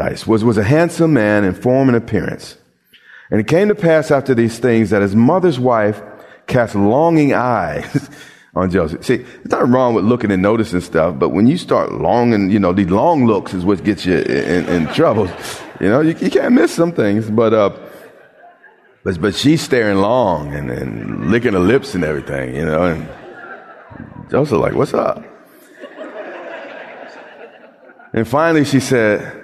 dice, 0.00 0.26
was, 0.26 0.42
was 0.42 0.56
a 0.56 0.64
handsome 0.64 1.12
man 1.12 1.44
in 1.44 1.54
form 1.54 1.88
and 1.88 1.96
appearance. 1.96 2.56
And 3.30 3.38
it 3.38 3.46
came 3.46 3.68
to 3.68 3.74
pass 3.74 4.10
after 4.10 4.34
these 4.34 4.58
things 4.58 4.90
that 4.90 5.02
his 5.02 5.14
mother's 5.14 5.60
wife 5.60 6.00
cast 6.46 6.74
longing 6.74 7.34
eyes 7.58 8.10
on 8.54 8.70
Joseph. 8.70 9.04
See, 9.04 9.26
it's 9.44 9.52
not 9.52 9.68
wrong 9.68 9.94
with 9.94 10.04
looking 10.04 10.30
and 10.32 10.42
noticing 10.42 10.80
stuff, 10.80 11.18
but 11.18 11.28
when 11.28 11.46
you 11.46 11.58
start 11.58 11.92
longing, 11.92 12.50
you 12.50 12.58
know, 12.58 12.72
these 12.72 12.90
long 12.90 13.26
looks 13.26 13.52
is 13.52 13.64
what 13.64 13.84
gets 13.84 14.06
you 14.06 14.16
in, 14.18 14.66
in, 14.68 14.86
trouble. 14.88 15.28
You 15.80 15.88
know, 15.90 16.00
you, 16.00 16.16
you, 16.18 16.30
can't 16.30 16.54
miss 16.54 16.72
some 16.72 16.92
things, 16.92 17.30
but, 17.30 17.52
uh, 17.52 17.70
but, 19.04 19.20
but 19.20 19.34
she's 19.34 19.60
staring 19.60 19.98
long 19.98 20.54
and, 20.54 20.70
and 20.70 21.30
licking 21.30 21.52
her 21.52 21.60
lips 21.60 21.94
and 21.94 22.04
everything, 22.04 22.56
you 22.56 22.64
know, 22.64 22.84
and 22.84 24.30
Joseph 24.30 24.58
like, 24.58 24.74
what's 24.74 24.94
up? 24.94 25.22
And 28.12 28.26
finally 28.26 28.64
she 28.64 28.80
said, 28.80 29.39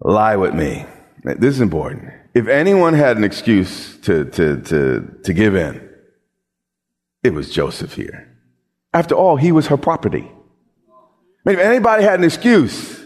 lie 0.00 0.36
with 0.36 0.54
me. 0.54 0.86
This 1.24 1.54
is 1.54 1.60
important. 1.60 2.12
If 2.34 2.48
anyone 2.48 2.94
had 2.94 3.16
an 3.16 3.24
excuse 3.24 3.96
to, 3.98 4.24
to, 4.26 4.60
to, 4.62 5.18
to 5.24 5.32
give 5.32 5.54
in, 5.54 5.88
it 7.22 7.32
was 7.32 7.50
Joseph 7.50 7.94
here. 7.94 8.28
After 8.94 9.14
all, 9.14 9.36
he 9.36 9.52
was 9.52 9.66
her 9.66 9.76
property. 9.76 10.30
I 10.30 11.50
mean, 11.50 11.58
if 11.58 11.64
anybody 11.64 12.04
had 12.04 12.18
an 12.18 12.24
excuse, 12.24 12.97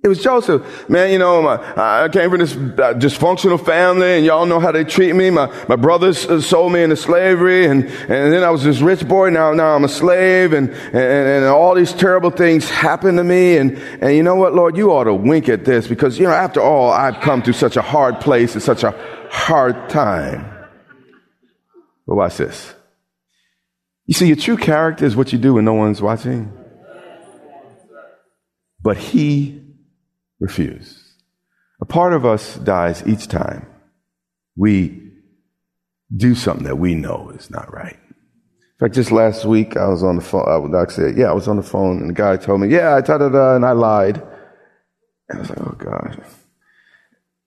it 0.00 0.06
was 0.06 0.22
Joseph. 0.22 0.88
Man, 0.88 1.10
you 1.10 1.18
know, 1.18 1.42
my, 1.42 2.04
I 2.04 2.08
came 2.08 2.30
from 2.30 2.38
this 2.38 2.54
uh, 2.54 2.94
dysfunctional 2.94 3.62
family 3.62 4.18
and 4.18 4.24
y'all 4.24 4.46
know 4.46 4.60
how 4.60 4.70
they 4.70 4.84
treat 4.84 5.12
me. 5.12 5.28
My, 5.30 5.52
my 5.68 5.74
brothers 5.74 6.24
uh, 6.24 6.40
sold 6.40 6.72
me 6.72 6.84
into 6.84 6.96
slavery 6.96 7.66
and, 7.66 7.84
and 7.84 8.32
then 8.32 8.44
I 8.44 8.50
was 8.50 8.62
this 8.62 8.80
rich 8.80 9.06
boy. 9.08 9.30
Now, 9.30 9.52
now 9.52 9.74
I'm 9.74 9.82
a 9.82 9.88
slave 9.88 10.52
and, 10.52 10.70
and, 10.70 10.94
and 10.94 11.44
all 11.46 11.74
these 11.74 11.92
terrible 11.92 12.30
things 12.30 12.70
happened 12.70 13.18
to 13.18 13.24
me. 13.24 13.56
And, 13.56 13.76
and 14.00 14.14
you 14.14 14.22
know 14.22 14.36
what, 14.36 14.54
Lord, 14.54 14.76
you 14.76 14.92
ought 14.92 15.04
to 15.04 15.14
wink 15.14 15.48
at 15.48 15.64
this 15.64 15.88
because, 15.88 16.16
you 16.16 16.26
know, 16.26 16.32
after 16.32 16.60
all, 16.60 16.92
I've 16.92 17.20
come 17.20 17.42
to 17.42 17.52
such 17.52 17.76
a 17.76 17.82
hard 17.82 18.20
place 18.20 18.54
and 18.54 18.62
such 18.62 18.84
a 18.84 18.92
hard 19.32 19.90
time. 19.90 20.48
But 22.06 22.14
watch 22.14 22.36
this. 22.36 22.72
You 24.06 24.14
see, 24.14 24.28
your 24.28 24.36
true 24.36 24.56
character 24.56 25.04
is 25.04 25.16
what 25.16 25.32
you 25.32 25.38
do 25.40 25.54
when 25.54 25.64
no 25.64 25.74
one's 25.74 26.00
watching. 26.00 26.52
But 28.80 28.96
he 28.96 29.67
refuse. 30.40 31.14
A 31.80 31.84
part 31.84 32.12
of 32.12 32.26
us 32.26 32.56
dies 32.56 33.06
each 33.06 33.28
time 33.28 33.66
we 34.56 35.00
do 36.16 36.34
something 36.34 36.64
that 36.64 36.76
we 36.76 36.94
know 36.94 37.30
is 37.30 37.50
not 37.50 37.72
right. 37.72 37.98
In 38.78 38.86
fact, 38.86 38.94
just 38.94 39.12
last 39.12 39.44
week 39.44 39.76
I 39.76 39.86
was 39.88 40.02
on 40.02 40.16
the 40.16 40.22
phone. 40.22 40.74
I 40.74 40.86
said, 40.86 41.16
"Yeah, 41.16 41.30
I 41.30 41.32
was 41.32 41.48
on 41.48 41.56
the 41.56 41.62
phone," 41.62 41.98
and 41.98 42.10
the 42.10 42.14
guy 42.14 42.36
told 42.36 42.60
me, 42.60 42.68
"Yeah, 42.68 42.96
I 42.96 43.00
da 43.00 43.18
da 43.18 43.28
da," 43.28 43.56
and 43.56 43.64
I 43.64 43.72
lied. 43.72 44.22
And 45.28 45.38
I 45.38 45.40
was 45.40 45.50
like, 45.50 45.60
"Oh 45.60 45.76
God!" 45.78 46.24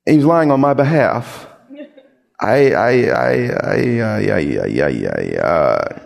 And 0.06 0.14
he 0.14 0.18
was 0.18 0.26
lying 0.26 0.52
on 0.52 0.60
my 0.60 0.74
behalf. 0.74 1.48
I, 2.40 2.72
I, 2.72 2.92
I, 2.92 3.32
I, 3.32 3.76
uh, 3.76 4.18
yeah, 4.18 4.38
yeah, 4.38 4.66
yeah, 4.66 4.88
yeah, 4.88 5.22
yeah. 5.22 6.00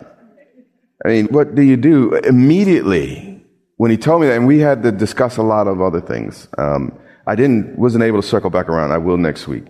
I 1.05 1.07
mean, 1.07 1.27
what 1.27 1.55
do 1.55 1.61
you 1.61 1.77
do 1.77 2.13
immediately? 2.15 3.34
When 3.77 3.91
he 3.91 3.97
told 3.97 4.21
me 4.21 4.27
that, 4.27 4.35
and 4.35 4.47
we 4.47 4.59
had 4.59 4.83
to 4.83 4.91
discuss 4.91 5.37
a 5.37 5.43
lot 5.43 5.67
of 5.67 5.81
other 5.81 6.01
things. 6.01 6.47
Um, 6.57 6.97
I 7.27 7.35
didn't, 7.35 7.77
wasn't 7.77 8.03
able 8.03 8.21
to 8.21 8.27
circle 8.27 8.49
back 8.49 8.69
around. 8.69 8.91
I 8.91 8.97
will 8.97 9.17
next 9.17 9.47
week. 9.47 9.65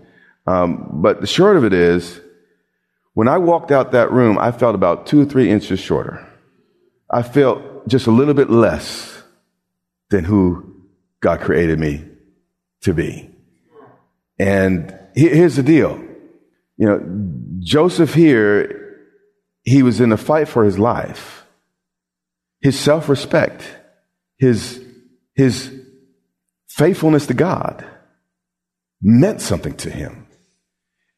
Um, 0.48 0.88
but 0.92 1.22
the 1.22 1.28
short 1.28 1.58
of 1.58 1.64
it 1.64 1.74
is, 1.74 2.20
when 3.14 3.28
I 3.28 3.38
walked 3.38 3.72
out 3.72 3.92
that 3.94 4.12
room, 4.12 4.38
I 4.38 4.52
felt 4.52 4.76
about 4.76 5.08
two 5.08 5.22
or 5.22 5.26
three 5.26 5.50
inches 5.50 5.80
shorter. 5.80 6.28
I 7.10 7.24
felt 7.24 7.88
just 7.88 8.08
a 8.08 8.12
little 8.12 8.34
bit 8.34 8.50
less 8.50 9.24
than 10.10 10.24
who 10.24 10.84
God 11.22 11.40
created 11.40 11.80
me 11.80 12.04
to 12.82 12.94
be. 12.94 13.30
And 14.38 14.98
here's 15.16 15.56
the 15.56 15.64
deal. 15.64 15.98
You 16.78 16.88
know, 16.88 17.30
Joseph 17.60 18.14
here, 18.14 19.00
he 19.64 19.82
was 19.82 20.02
in 20.02 20.12
a 20.12 20.18
fight 20.18 20.48
for 20.48 20.66
his 20.66 20.78
life, 20.78 21.46
his 22.62 22.78
self 22.78 23.08
respect 23.08 23.64
his, 24.38 24.84
his 25.34 25.72
faithfulness 26.70 27.28
to 27.28 27.34
God 27.34 27.86
meant 29.02 29.42
something 29.42 29.76
to 29.78 29.90
him. 29.90 30.28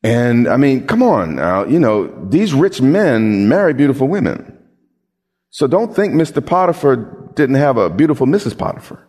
And 0.04 0.48
I 0.48 0.58
mean, 0.58 0.86
come 0.86 1.02
on 1.02 1.36
now, 1.36 1.66
you 1.66 1.80
know, 1.80 2.08
these 2.30 2.54
rich 2.54 2.82
men 2.82 3.50
marry 3.50 3.74
beautiful 3.74 4.08
women. 4.08 4.58
So 5.50 5.68
don't 5.68 5.96
think 5.96 6.14
Mr. 6.14 6.46
Potiphar 6.46 7.32
didn't 7.36 7.56
have 7.56 7.78
a 7.78 7.90
beautiful 7.90 8.28
Mrs. 8.28 8.58
Potiphar. 8.58 9.08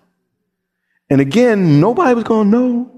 And 1.10 1.20
again, 1.20 1.80
nobody 1.80 2.14
was 2.14 2.24
going 2.24 2.50
to 2.50 2.58
know. 2.58 2.94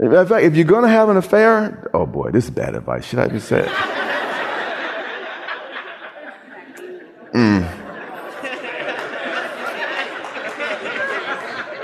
In 0.00 0.26
fact, 0.26 0.44
if 0.44 0.54
you're 0.54 0.64
going 0.64 0.84
to 0.84 0.88
have 0.88 1.08
an 1.08 1.16
affair, 1.16 1.90
oh 1.94 2.06
boy, 2.06 2.30
this 2.30 2.44
is 2.44 2.50
bad 2.50 2.74
advice. 2.74 3.04
Should 3.04 3.18
I 3.18 3.28
just 3.28 3.48
say 3.48 3.60
it? 3.60 3.72
Mm. 7.34 7.77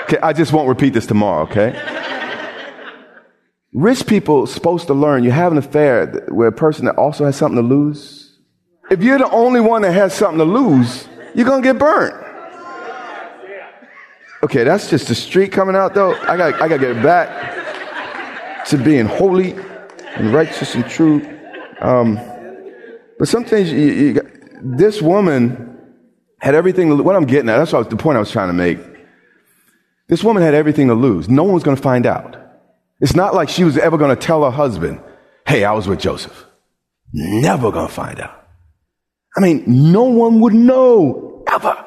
Okay, 0.04 0.18
I 0.22 0.34
just 0.34 0.52
won't 0.52 0.68
repeat 0.68 0.92
this 0.92 1.06
tomorrow, 1.06 1.44
okay? 1.44 1.80
Rich 3.72 4.06
people 4.06 4.46
supposed 4.46 4.86
to 4.88 4.94
learn 4.94 5.24
you 5.24 5.30
have 5.30 5.50
an 5.50 5.58
affair 5.58 6.26
with 6.28 6.48
a 6.48 6.52
person 6.52 6.84
that 6.84 6.96
also 6.96 7.24
has 7.24 7.36
something 7.36 7.56
to 7.56 7.66
lose. 7.66 8.38
If 8.90 9.02
you're 9.02 9.18
the 9.18 9.30
only 9.30 9.60
one 9.60 9.82
that 9.82 9.92
has 9.92 10.12
something 10.14 10.38
to 10.38 10.44
lose, 10.44 11.08
you're 11.34 11.46
gonna 11.46 11.62
get 11.62 11.78
burnt. 11.78 12.14
Okay, 14.42 14.62
that's 14.62 14.90
just 14.90 15.08
the 15.08 15.14
street 15.14 15.52
coming 15.52 15.74
out 15.74 15.94
though. 15.94 16.14
I 16.14 16.36
got 16.36 16.54
I 16.60 16.68
gotta 16.68 16.78
get 16.78 17.02
back 17.02 18.66
to 18.66 18.76
being 18.76 19.06
holy 19.06 19.52
and 20.16 20.34
righteous 20.34 20.74
and 20.74 20.86
true. 20.86 21.26
Um, 21.80 22.20
but 23.18 23.26
sometimes 23.26 23.72
you, 23.72 23.78
you, 23.78 24.20
this 24.62 25.00
woman 25.00 25.78
had 26.40 26.54
everything. 26.54 27.02
What 27.02 27.16
I'm 27.16 27.24
getting 27.24 27.48
at, 27.48 27.56
that's 27.56 27.72
what 27.72 27.88
the 27.88 27.96
point 27.96 28.16
I 28.16 28.20
was 28.20 28.30
trying 28.30 28.48
to 28.48 28.54
make 28.54 28.93
this 30.14 30.22
woman 30.22 30.44
had 30.44 30.54
everything 30.54 30.86
to 30.86 30.94
lose. 30.94 31.28
No 31.28 31.42
one 31.42 31.54
was 31.54 31.64
going 31.64 31.76
to 31.76 31.82
find 31.82 32.06
out. 32.06 32.36
It's 33.00 33.16
not 33.16 33.34
like 33.34 33.48
she 33.48 33.64
was 33.64 33.76
ever 33.76 33.98
going 33.98 34.14
to 34.14 34.22
tell 34.22 34.44
her 34.44 34.50
husband, 34.52 35.00
Hey, 35.44 35.64
I 35.64 35.72
was 35.72 35.88
with 35.88 35.98
Joseph. 35.98 36.46
Never 37.12 37.72
going 37.72 37.88
to 37.88 37.92
find 37.92 38.20
out. 38.20 38.46
I 39.36 39.40
mean, 39.40 39.64
no 39.66 40.04
one 40.04 40.38
would 40.38 40.54
know 40.54 41.42
ever. 41.50 41.66
I 41.66 41.86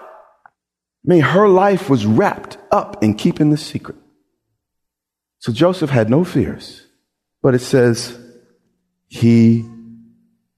mean, 1.05 1.22
her 1.22 1.48
life 1.48 1.89
was 1.89 2.05
wrapped 2.05 2.57
up 2.69 3.01
in 3.01 3.13
keeping 3.13 3.50
the 3.50 3.55
secret. 3.55 3.96
So 5.39 5.53
Joseph 5.53 5.89
had 5.89 6.10
no 6.10 6.25
fears, 6.25 6.86
but 7.41 7.55
it 7.55 7.62
says 7.62 8.19
he 9.07 9.65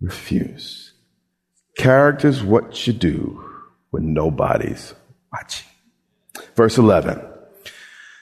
refused. 0.01 0.93
Character's 1.77 2.41
what 2.41 2.87
you 2.87 2.93
do 2.93 3.47
when 3.91 4.15
nobody's 4.15 4.95
watching. 5.31 5.67
Verse 6.55 6.79
11. 6.79 7.28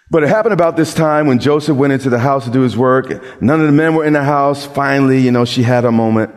But 0.10 0.24
it 0.24 0.30
happened 0.30 0.54
about 0.54 0.78
this 0.78 0.94
time 0.94 1.28
when 1.28 1.40
Joseph 1.40 1.76
went 1.76 1.94
into 1.94 2.10
the 2.10 2.20
house 2.20 2.46
to 2.46 2.52
do 2.52 2.62
his 2.62 2.78
work. 2.78 3.10
None 3.42 3.60
of 3.60 3.66
the 3.66 3.74
men 3.74 3.94
were 3.94 4.06
in 4.06 4.14
the 4.14 4.24
house. 4.24 4.66
Finally, 4.66 5.20
you 5.20 5.32
know, 5.32 5.44
she 5.44 5.64
had 5.64 5.84
a 5.84 5.92
moment. 5.92 6.34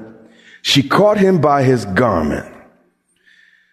She 0.63 0.83
caught 0.83 1.19
him 1.19 1.41
by 1.41 1.63
his 1.63 1.85
garment 1.85 2.53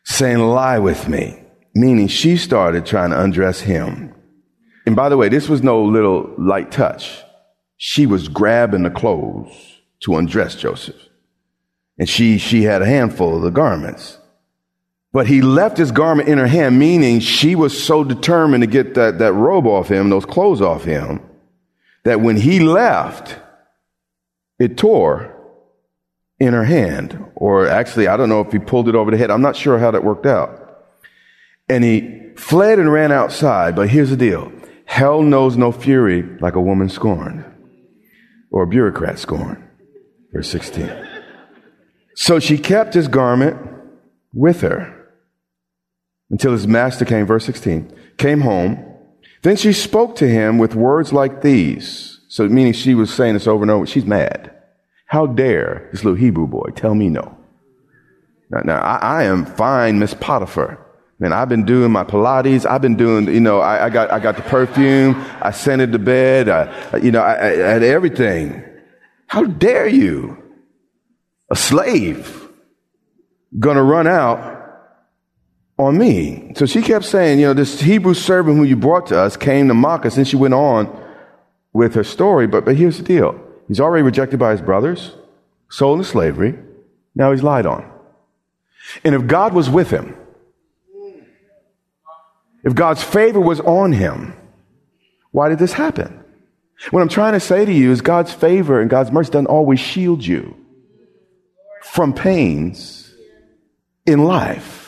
saying, 0.06 0.40
lie 0.40 0.80
with 0.80 1.10
me, 1.10 1.44
meaning 1.74 2.08
she 2.08 2.38
started 2.38 2.86
trying 2.86 3.10
to 3.10 3.22
undress 3.22 3.60
him. 3.60 4.14
And 4.86 4.96
by 4.96 5.10
the 5.10 5.18
way, 5.18 5.30
this 5.30 5.50
was 5.50 5.64
no 5.64 5.84
little 5.84 6.34
light 6.38 6.72
touch. 6.72 7.22
She 7.78 8.06
was 8.06 8.28
grabbing 8.28 8.84
the 8.84 8.90
clothes 8.90 9.52
to 10.02 10.16
undress 10.16 10.56
Joseph. 10.56 10.96
And 12.00 12.08
she, 12.08 12.38
she 12.38 12.64
had 12.64 12.82
a 12.82 12.86
handful 12.86 13.36
of 13.36 13.42
the 13.42 13.50
garments. 13.50 14.18
But 15.18 15.26
he 15.26 15.42
left 15.42 15.80
his 15.80 15.92
garment 15.92 16.30
in 16.30 16.38
her 16.38 16.46
hand, 16.46 16.78
meaning 16.78 17.22
she 17.22 17.56
was 17.56 17.84
so 17.84 18.04
determined 18.04 18.62
to 18.62 18.68
get 18.68 18.94
that, 18.94 19.18
that 19.18 19.34
robe 19.34 19.66
off 19.66 19.90
him, 19.90 20.12
those 20.12 20.26
clothes 20.26 20.62
off 20.62 20.84
him, 20.84 21.28
that 22.04 22.22
when 22.22 22.38
he 22.38 22.60
left, 22.60 23.36
it 24.60 24.78
tore 24.78 25.36
in 26.40 26.54
her 26.54 26.66
hand. 26.66 27.32
Or 27.34 27.68
actually, 27.68 28.08
I 28.08 28.16
don't 28.16 28.30
know 28.30 28.42
if 28.42 28.52
he 28.52 28.60
pulled 28.60 28.88
it 28.90 28.94
over 28.94 29.10
the 29.10 29.18
head. 29.18 29.32
I'm 29.32 29.42
not 29.42 29.56
sure 29.56 29.80
how 29.80 29.90
that 29.90 30.04
worked 30.04 30.28
out. 30.28 30.86
And 31.68 31.84
he 31.84 32.34
fled 32.36 32.78
and 32.78 32.92
ran 32.92 33.12
outside. 33.12 33.76
But 33.76 33.90
here's 33.90 34.12
the 34.12 34.18
deal. 34.18 34.52
Hell 34.86 35.24
knows 35.24 35.58
no 35.58 35.72
fury 35.72 36.22
like 36.42 36.54
a 36.54 36.62
woman 36.62 36.90
scorned 36.90 37.44
or 38.52 38.62
a 38.62 38.68
bureaucrat 38.68 39.18
scorned. 39.18 39.68
Verse 40.32 40.48
16. 40.52 40.92
So 42.14 42.38
she 42.38 42.60
kept 42.60 42.94
his 42.94 43.08
garment 43.08 43.58
with 44.32 44.62
her 44.62 44.94
until 46.30 46.52
his 46.52 46.68
master 46.68 47.06
came, 47.06 47.26
verse 47.26 47.46
16, 47.46 47.94
came 48.18 48.42
home. 48.42 48.84
Then 49.44 49.56
she 49.56 49.74
spoke 49.74 50.16
to 50.18 50.28
him 50.28 50.58
with 50.58 50.76
words 50.76 51.14
like 51.14 51.42
these. 51.42 52.20
So 52.28 52.48
meaning 52.48 52.74
she 52.74 52.94
was 52.94 53.14
saying 53.14 53.36
this 53.36 53.48
over 53.48 53.64
and 53.64 53.72
over. 53.72 53.86
She's 53.86 54.06
mad. 54.06 54.54
How 55.06 55.26
dare 55.26 55.90
this 55.92 56.04
little 56.04 56.20
Hebrew 56.20 56.48
boy 56.48 56.70
tell 56.76 56.94
me 56.94 57.10
no? 57.10 57.38
Now, 58.50 58.62
now 58.64 58.80
I, 58.80 58.98
I, 58.98 59.24
am 59.24 59.46
fine, 59.46 60.00
Miss 60.00 60.14
Potiphar. 60.14 60.84
Man, 61.20 61.34
I've 61.34 61.50
been 61.50 61.66
doing 61.66 61.92
my 61.92 62.04
Pilates. 62.04 62.66
I've 62.66 62.82
been 62.82 62.96
doing, 62.96 63.28
you 63.28 63.40
know, 63.40 63.60
I, 63.60 63.86
I 63.86 63.90
got, 63.90 64.12
I 64.12 64.20
got 64.20 64.36
the 64.36 64.44
perfume. 64.44 65.16
I 65.42 65.52
scented 65.52 65.92
the 65.92 66.00
bed. 66.00 66.50
I, 66.50 66.98
you 66.98 67.12
know, 67.12 67.22
I, 67.22 67.48
I 67.48 67.74
had 67.74 67.84
everything. 67.84 68.64
How 69.28 69.44
dare 69.44 69.88
you? 69.88 70.44
A 71.50 71.56
slave 71.56 72.50
gonna 73.58 73.84
run 73.84 74.08
out 74.08 74.57
on 75.78 75.98
me. 75.98 76.54
So 76.56 76.66
she 76.66 76.82
kept 76.82 77.06
saying, 77.06 77.40
you 77.40 77.48
know, 77.48 77.54
this 77.54 77.80
Hebrew 77.80 78.14
servant 78.14 78.58
who 78.58 78.64
you 78.64 78.76
brought 78.76 79.08
to 79.08 79.20
us 79.20 79.38
came 79.38 79.68
to 79.68 79.74
mock 79.74 80.06
us. 80.06 80.18
And 80.18 80.28
she 80.28 80.36
went 80.36 80.54
on 80.54 80.90
with 81.74 81.94
her 81.96 82.04
story. 82.04 82.48
But, 82.48 82.66
but 82.66 82.76
here's 82.76 82.98
the 82.98 83.04
deal. 83.04 83.40
He's 83.68 83.80
already 83.80 84.04
rejected 84.04 84.40
by 84.40 84.52
his 84.52 84.62
brothers, 84.62 85.14
sold 85.70 86.00
into 86.00 86.10
slavery. 86.10 86.58
Now 87.16 87.32
he's 87.32 87.44
lied 87.44 87.66
on. 87.66 87.90
And 89.04 89.14
if 89.14 89.28
God 89.28 89.54
was 89.54 89.70
with 89.70 89.90
him, 89.90 90.16
if 92.64 92.74
God's 92.74 93.04
favor 93.04 93.40
was 93.40 93.60
on 93.60 93.94
him, 93.94 94.34
why 95.32 95.50
did 95.50 95.60
this 95.60 95.74
happen? 95.74 96.24
What 96.92 97.02
I'm 97.02 97.10
trying 97.10 97.34
to 97.34 97.40
say 97.40 97.66
to 97.66 97.72
you 97.72 97.92
is 97.92 98.02
God's 98.02 98.34
favor 98.34 98.80
and 98.80 98.90
God's 98.90 99.12
mercy 99.12 99.32
doesn't 99.32 99.48
always 99.48 99.80
shield 99.80 100.26
you 100.26 100.56
from 101.82 102.14
pains 102.14 103.14
in 104.06 104.24
life. 104.24 104.87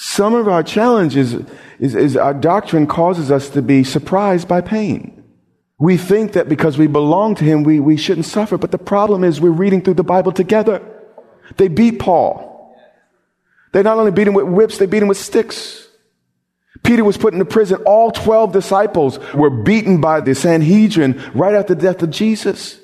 Some 0.00 0.36
of 0.36 0.46
our 0.46 0.62
challenges 0.62 1.34
is, 1.80 1.96
is 1.96 2.16
our 2.16 2.32
doctrine 2.32 2.86
causes 2.86 3.32
us 3.32 3.48
to 3.50 3.62
be 3.62 3.82
surprised 3.82 4.46
by 4.46 4.60
pain. 4.60 5.24
We 5.76 5.96
think 5.96 6.34
that 6.34 6.48
because 6.48 6.78
we 6.78 6.86
belong 6.86 7.34
to 7.34 7.44
him, 7.44 7.64
we, 7.64 7.80
we 7.80 7.96
shouldn't 7.96 8.26
suffer. 8.26 8.56
But 8.56 8.70
the 8.70 8.78
problem 8.78 9.24
is 9.24 9.40
we're 9.40 9.50
reading 9.50 9.82
through 9.82 9.94
the 9.94 10.04
Bible 10.04 10.30
together. 10.30 10.80
They 11.56 11.66
beat 11.66 11.98
Paul. 11.98 12.76
They 13.72 13.82
not 13.82 13.98
only 13.98 14.12
beat 14.12 14.28
him 14.28 14.34
with 14.34 14.46
whips, 14.46 14.78
they 14.78 14.86
beat 14.86 15.02
him 15.02 15.08
with 15.08 15.18
sticks. 15.18 15.88
Peter 16.84 17.02
was 17.02 17.16
put 17.16 17.32
into 17.32 17.44
prison. 17.44 17.82
All 17.84 18.12
12 18.12 18.52
disciples 18.52 19.18
were 19.34 19.50
beaten 19.50 20.00
by 20.00 20.20
the 20.20 20.36
Sanhedrin 20.36 21.20
right 21.34 21.56
after 21.56 21.74
the 21.74 21.82
death 21.82 22.04
of 22.04 22.10
Jesus. 22.10 22.78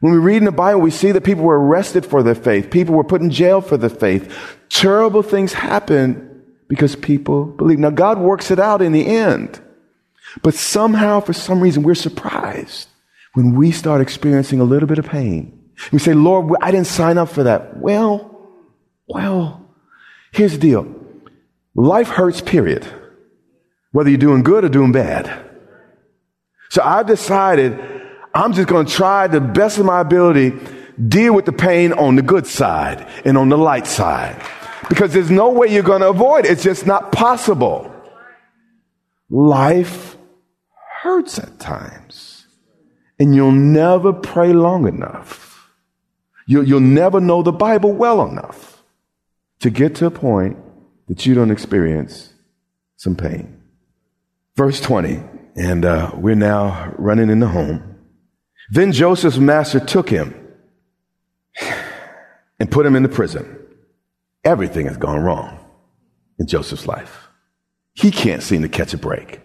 When 0.00 0.12
we 0.12 0.18
read 0.18 0.36
in 0.36 0.44
the 0.44 0.52
Bible, 0.52 0.82
we 0.82 0.90
see 0.90 1.10
that 1.12 1.24
people 1.24 1.44
were 1.44 1.58
arrested 1.58 2.04
for 2.04 2.22
their 2.22 2.34
faith. 2.34 2.70
People 2.70 2.94
were 2.94 3.02
put 3.02 3.22
in 3.22 3.30
jail 3.30 3.62
for 3.62 3.78
their 3.78 3.88
faith. 3.88 4.30
Terrible 4.68 5.22
things 5.22 5.54
happen 5.54 6.32
because 6.74 6.96
people 6.96 7.44
believe. 7.44 7.78
Now, 7.78 7.90
God 7.90 8.18
works 8.18 8.50
it 8.50 8.58
out 8.58 8.82
in 8.82 8.92
the 8.92 9.06
end. 9.06 9.60
But 10.42 10.54
somehow, 10.54 11.20
for 11.20 11.32
some 11.32 11.60
reason, 11.60 11.84
we're 11.84 11.94
surprised 11.94 12.88
when 13.34 13.54
we 13.54 13.70
start 13.70 14.00
experiencing 14.00 14.60
a 14.60 14.64
little 14.64 14.88
bit 14.88 14.98
of 14.98 15.06
pain. 15.06 15.70
We 15.92 15.98
say, 15.98 16.14
Lord, 16.14 16.56
I 16.60 16.70
didn't 16.70 16.88
sign 16.88 17.18
up 17.18 17.28
for 17.28 17.44
that. 17.44 17.76
Well, 17.76 18.48
well, 19.06 19.68
here's 20.32 20.52
the 20.52 20.58
deal. 20.58 20.92
Life 21.74 22.08
hurts, 22.08 22.40
period. 22.40 22.86
Whether 23.92 24.10
you're 24.10 24.18
doing 24.18 24.42
good 24.42 24.64
or 24.64 24.68
doing 24.68 24.92
bad. 24.92 25.50
So 26.70 26.82
I've 26.82 27.06
decided 27.06 27.78
I'm 28.34 28.52
just 28.52 28.66
going 28.66 28.86
to 28.86 28.92
try 28.92 29.28
the 29.28 29.40
best 29.40 29.78
of 29.78 29.86
my 29.86 30.00
ability 30.00 30.52
deal 31.08 31.34
with 31.34 31.44
the 31.44 31.52
pain 31.52 31.92
on 31.92 32.16
the 32.16 32.22
good 32.22 32.46
side 32.46 33.08
and 33.24 33.36
on 33.38 33.48
the 33.48 33.58
light 33.58 33.86
side. 33.86 34.40
Because 34.88 35.12
there's 35.12 35.30
no 35.30 35.50
way 35.50 35.68
you're 35.68 35.82
going 35.82 36.00
to 36.02 36.10
avoid 36.10 36.44
it. 36.44 36.52
It's 36.52 36.62
just 36.62 36.86
not 36.86 37.12
possible. 37.12 37.90
Life 39.30 40.16
hurts 41.02 41.38
at 41.38 41.58
times. 41.58 42.46
And 43.18 43.34
you'll 43.34 43.52
never 43.52 44.12
pray 44.12 44.52
long 44.52 44.86
enough. 44.86 45.70
You'll, 46.46 46.64
you'll 46.64 46.80
never 46.80 47.20
know 47.20 47.42
the 47.42 47.52
Bible 47.52 47.92
well 47.92 48.26
enough 48.26 48.82
to 49.60 49.70
get 49.70 49.94
to 49.96 50.06
a 50.06 50.10
point 50.10 50.58
that 51.08 51.24
you 51.24 51.34
don't 51.34 51.50
experience 51.50 52.32
some 52.96 53.16
pain. 53.16 53.62
Verse 54.56 54.80
20, 54.80 55.22
and 55.56 55.84
uh, 55.84 56.10
we're 56.14 56.34
now 56.34 56.94
running 56.98 57.30
in 57.30 57.40
the 57.40 57.48
home. 57.48 57.96
Then 58.70 58.92
Joseph's 58.92 59.38
master 59.38 59.80
took 59.80 60.08
him 60.08 60.34
and 62.60 62.70
put 62.70 62.86
him 62.86 62.96
in 62.96 63.02
the 63.02 63.08
prison. 63.08 63.63
Everything 64.44 64.86
has 64.86 64.96
gone 64.96 65.20
wrong 65.20 65.58
in 66.38 66.46
Joseph's 66.46 66.86
life. 66.86 67.28
He 67.94 68.10
can't 68.10 68.42
seem 68.42 68.62
to 68.62 68.68
catch 68.68 68.92
a 68.92 68.98
break. 68.98 69.40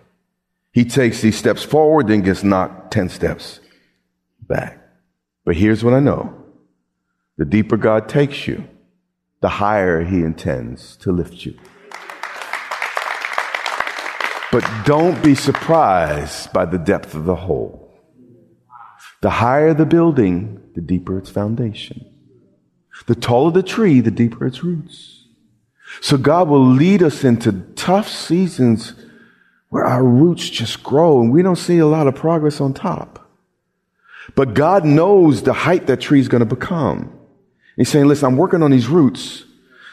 He 0.71 0.85
takes 0.85 1.21
these 1.21 1.37
steps 1.37 1.63
forward, 1.63 2.07
then 2.07 2.21
gets 2.21 2.43
knocked 2.43 2.91
10 2.91 3.09
steps 3.09 3.59
back. 4.41 4.79
But 5.45 5.55
here's 5.55 5.83
what 5.83 5.93
I 5.93 5.99
know 5.99 6.35
the 7.37 7.45
deeper 7.45 7.77
God 7.77 8.09
takes 8.09 8.47
you, 8.47 8.67
the 9.41 9.49
higher 9.49 10.03
He 10.03 10.21
intends 10.21 10.97
to 10.97 11.11
lift 11.11 11.45
you. 11.45 11.57
But 14.51 14.67
don't 14.83 15.23
be 15.23 15.35
surprised 15.35 16.51
by 16.51 16.65
the 16.65 16.79
depth 16.79 17.13
of 17.13 17.25
the 17.25 17.35
hole. 17.35 17.85
The 19.21 19.29
higher 19.29 19.73
the 19.73 19.85
building, 19.85 20.71
the 20.73 20.81
deeper 20.81 21.19
its 21.19 21.29
foundation. 21.29 22.08
The 23.07 23.15
taller 23.15 23.51
the 23.51 23.63
tree, 23.63 24.01
the 24.01 24.11
deeper 24.11 24.45
its 24.45 24.63
roots. 24.63 25.25
So 26.01 26.17
God 26.17 26.47
will 26.47 26.65
lead 26.65 27.01
us 27.03 27.23
into 27.23 27.51
tough 27.75 28.07
seasons 28.07 28.93
where 29.69 29.85
our 29.85 30.03
roots 30.03 30.49
just 30.49 30.83
grow 30.83 31.21
and 31.21 31.31
we 31.31 31.41
don't 31.41 31.55
see 31.55 31.79
a 31.79 31.85
lot 31.85 32.07
of 32.07 32.15
progress 32.15 32.61
on 32.61 32.73
top. 32.73 33.29
But 34.35 34.53
God 34.53 34.85
knows 34.85 35.43
the 35.43 35.53
height 35.53 35.87
that 35.87 36.01
tree 36.01 36.19
is 36.19 36.27
going 36.27 36.39
to 36.39 36.45
become. 36.45 37.11
He's 37.75 37.89
saying, 37.89 38.05
listen, 38.05 38.27
I'm 38.27 38.37
working 38.37 38.61
on 38.61 38.71
these 38.71 38.87
roots 38.87 39.45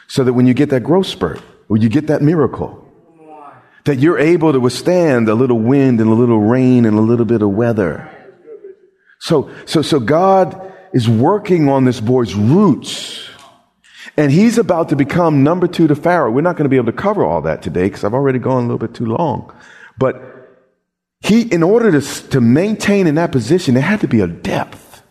so 0.07 0.23
that 0.23 0.33
when 0.33 0.45
you 0.45 0.53
get 0.53 0.69
that 0.69 0.83
growth 0.83 1.07
spurt, 1.07 1.39
when 1.67 1.81
you 1.81 1.89
get 1.89 2.07
that 2.07 2.21
miracle, 2.21 2.83
that 3.85 3.99
you're 3.99 4.19
able 4.19 4.51
to 4.51 4.59
withstand 4.59 5.29
a 5.29 5.33
little 5.33 5.59
wind 5.59 6.01
and 6.01 6.09
a 6.09 6.13
little 6.13 6.39
rain 6.39 6.85
and 6.85 6.97
a 6.97 7.01
little 7.01 7.25
bit 7.25 7.41
of 7.41 7.49
weather. 7.49 8.09
So, 9.19 9.49
so, 9.65 9.81
so 9.81 9.99
God 9.99 10.73
is 10.97 11.07
working 11.07 11.69
on 11.69 11.85
this 11.85 11.99
boy's 12.01 12.33
roots. 12.33 13.23
And 14.17 14.31
he's 14.31 14.57
about 14.57 14.89
to 14.89 14.95
become 14.95 15.43
number 15.43 15.67
two 15.67 15.85
to 15.85 15.95
Pharaoh. 15.95 16.31
We're 16.31 16.41
not 16.41 16.55
going 16.55 16.65
to 16.65 16.69
be 16.69 16.75
able 16.75 16.91
to 16.91 16.97
cover 16.97 17.23
all 17.23 17.39
that 17.43 17.61
today 17.61 17.83
because 17.83 18.03
I've 18.03 18.15
already 18.15 18.39
gone 18.39 18.63
a 18.63 18.67
little 18.67 18.79
bit 18.79 18.95
too 18.95 19.05
long. 19.05 19.53
But 19.99 20.19
he, 21.21 21.41
in 21.41 21.61
order 21.61 21.91
to, 21.91 22.01
to 22.29 22.41
maintain 22.41 23.05
in 23.05 23.13
that 23.13 23.31
position, 23.31 23.75
there 23.75 23.83
had 23.83 24.01
to 24.01 24.07
be 24.07 24.21
a 24.21 24.27
depth. 24.27 25.03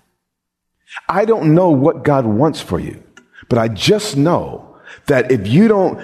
I 1.08 1.24
don't 1.24 1.54
know 1.54 1.70
what 1.70 2.02
God 2.02 2.26
wants 2.26 2.60
for 2.60 2.80
you, 2.80 3.00
but 3.48 3.56
I 3.56 3.68
just 3.68 4.16
know 4.16 4.78
that 5.06 5.30
if 5.30 5.46
you 5.46 5.68
don't, 5.68 6.00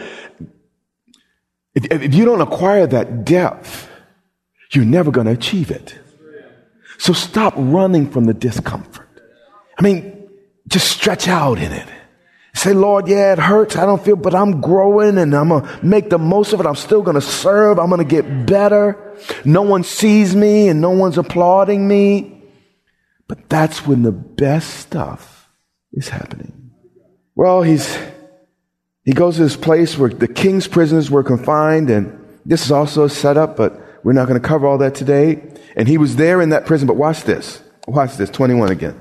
if, 1.75 1.90
if 1.90 2.14
you 2.14 2.25
don't 2.25 2.40
acquire 2.40 2.87
that 2.87 3.25
depth, 3.25 3.90
you're 4.71 4.85
never 4.85 5.11
going 5.11 5.27
to 5.27 5.33
achieve 5.33 5.73
it. 5.73 5.99
So 6.99 7.12
stop 7.12 7.55
running 7.57 8.09
from 8.09 8.27
the 8.27 8.35
discomfort. 8.35 9.09
I 9.79 9.83
mean, 9.83 10.29
just 10.69 10.91
stretch 10.91 11.29
out 11.29 11.59
in 11.59 11.73
it. 11.73 11.89
Say, 12.55 12.75
Lord, 12.75 13.09
yeah, 13.09 13.33
it 13.33 13.39
hurts. 13.39 13.77
I 13.77 13.87
don't 13.87 14.05
feel, 14.05 14.17
but 14.17 14.35
I'm 14.35 14.61
growing 14.61 15.17
and 15.17 15.35
I'm 15.35 15.49
going 15.49 15.65
to 15.65 15.85
make 15.85 16.11
the 16.11 16.19
most 16.19 16.53
of 16.53 16.61
it. 16.61 16.67
I'm 16.67 16.77
still 16.77 17.01
going 17.03 17.15
to 17.15 17.23
serve. 17.23 17.79
I'm 17.79 17.89
going 17.89 18.07
to 18.07 18.23
get 18.23 18.47
better. 18.47 19.17
No 19.45 19.63
one 19.63 19.85
sees 19.85 20.37
me 20.37 20.69
and 20.69 20.81
no 20.81 20.91
one's 20.91 21.17
applauding 21.17 21.89
me. 21.89 22.43
But 23.27 23.49
that's 23.49 23.87
when 23.87 24.03
the 24.03 24.13
best 24.13 24.69
stuff 24.81 25.49
is 25.93 26.11
happening. 26.11 26.71
Well, 27.35 27.63
he's 27.63 27.99
He 29.05 29.13
goes 29.13 29.37
to 29.37 29.43
this 29.43 29.57
place 29.57 29.99
where 29.99 30.11
the 30.11 30.29
king's 30.29 30.69
prisoners 30.69 31.11
were 31.11 31.25
confined, 31.25 31.91
and 31.91 32.19
this 32.45 32.65
is 32.65 32.71
also 32.71 33.05
a 33.05 33.11
setup, 33.11 33.57
but 33.57 33.81
we're 34.05 34.13
not 34.13 34.29
going 34.29 34.41
to 34.41 34.47
cover 34.47 34.67
all 34.67 34.79
that 34.79 34.95
today. 34.95 35.43
And 35.75 35.89
he 35.89 35.99
was 35.99 36.17
there 36.17 36.41
in 36.41 36.51
that 36.51 36.67
prison, 36.67 36.87
but 36.87 36.97
watch 36.97 37.23
this. 37.25 37.63
Watch 37.89 38.17
this, 38.17 38.31
21 38.31 38.71
again. 38.71 39.01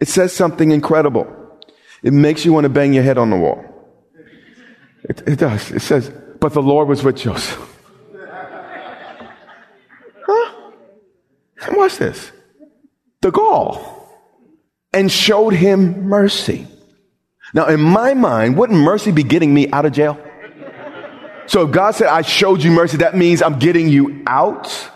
It 0.00 0.08
says 0.08 0.32
something 0.32 0.70
incredible. 0.70 1.26
It 2.02 2.12
makes 2.12 2.44
you 2.44 2.52
want 2.52 2.64
to 2.64 2.68
bang 2.68 2.92
your 2.92 3.02
head 3.02 3.18
on 3.18 3.30
the 3.30 3.36
wall. 3.36 3.64
It, 5.04 5.22
it 5.26 5.38
does. 5.38 5.70
It 5.72 5.82
says, 5.82 6.10
but 6.40 6.52
the 6.52 6.62
Lord 6.62 6.88
was 6.88 7.02
with 7.02 7.16
Joseph. 7.16 7.76
Huh? 10.26 10.72
And 11.62 11.76
watch 11.76 11.96
this. 11.96 12.30
The 13.20 13.30
gall. 13.30 13.96
And 14.92 15.10
showed 15.10 15.52
him 15.54 16.04
mercy. 16.04 16.66
Now, 17.54 17.66
in 17.66 17.80
my 17.80 18.14
mind, 18.14 18.56
wouldn't 18.56 18.78
mercy 18.78 19.10
be 19.10 19.22
getting 19.22 19.52
me 19.52 19.70
out 19.70 19.86
of 19.86 19.92
jail? 19.92 20.22
So 21.46 21.62
if 21.62 21.72
God 21.72 21.94
said, 21.94 22.08
I 22.08 22.22
showed 22.22 22.62
you 22.62 22.70
mercy, 22.70 22.98
that 22.98 23.16
means 23.16 23.40
I'm 23.40 23.58
getting 23.58 23.88
you 23.88 24.22
out. 24.26 24.90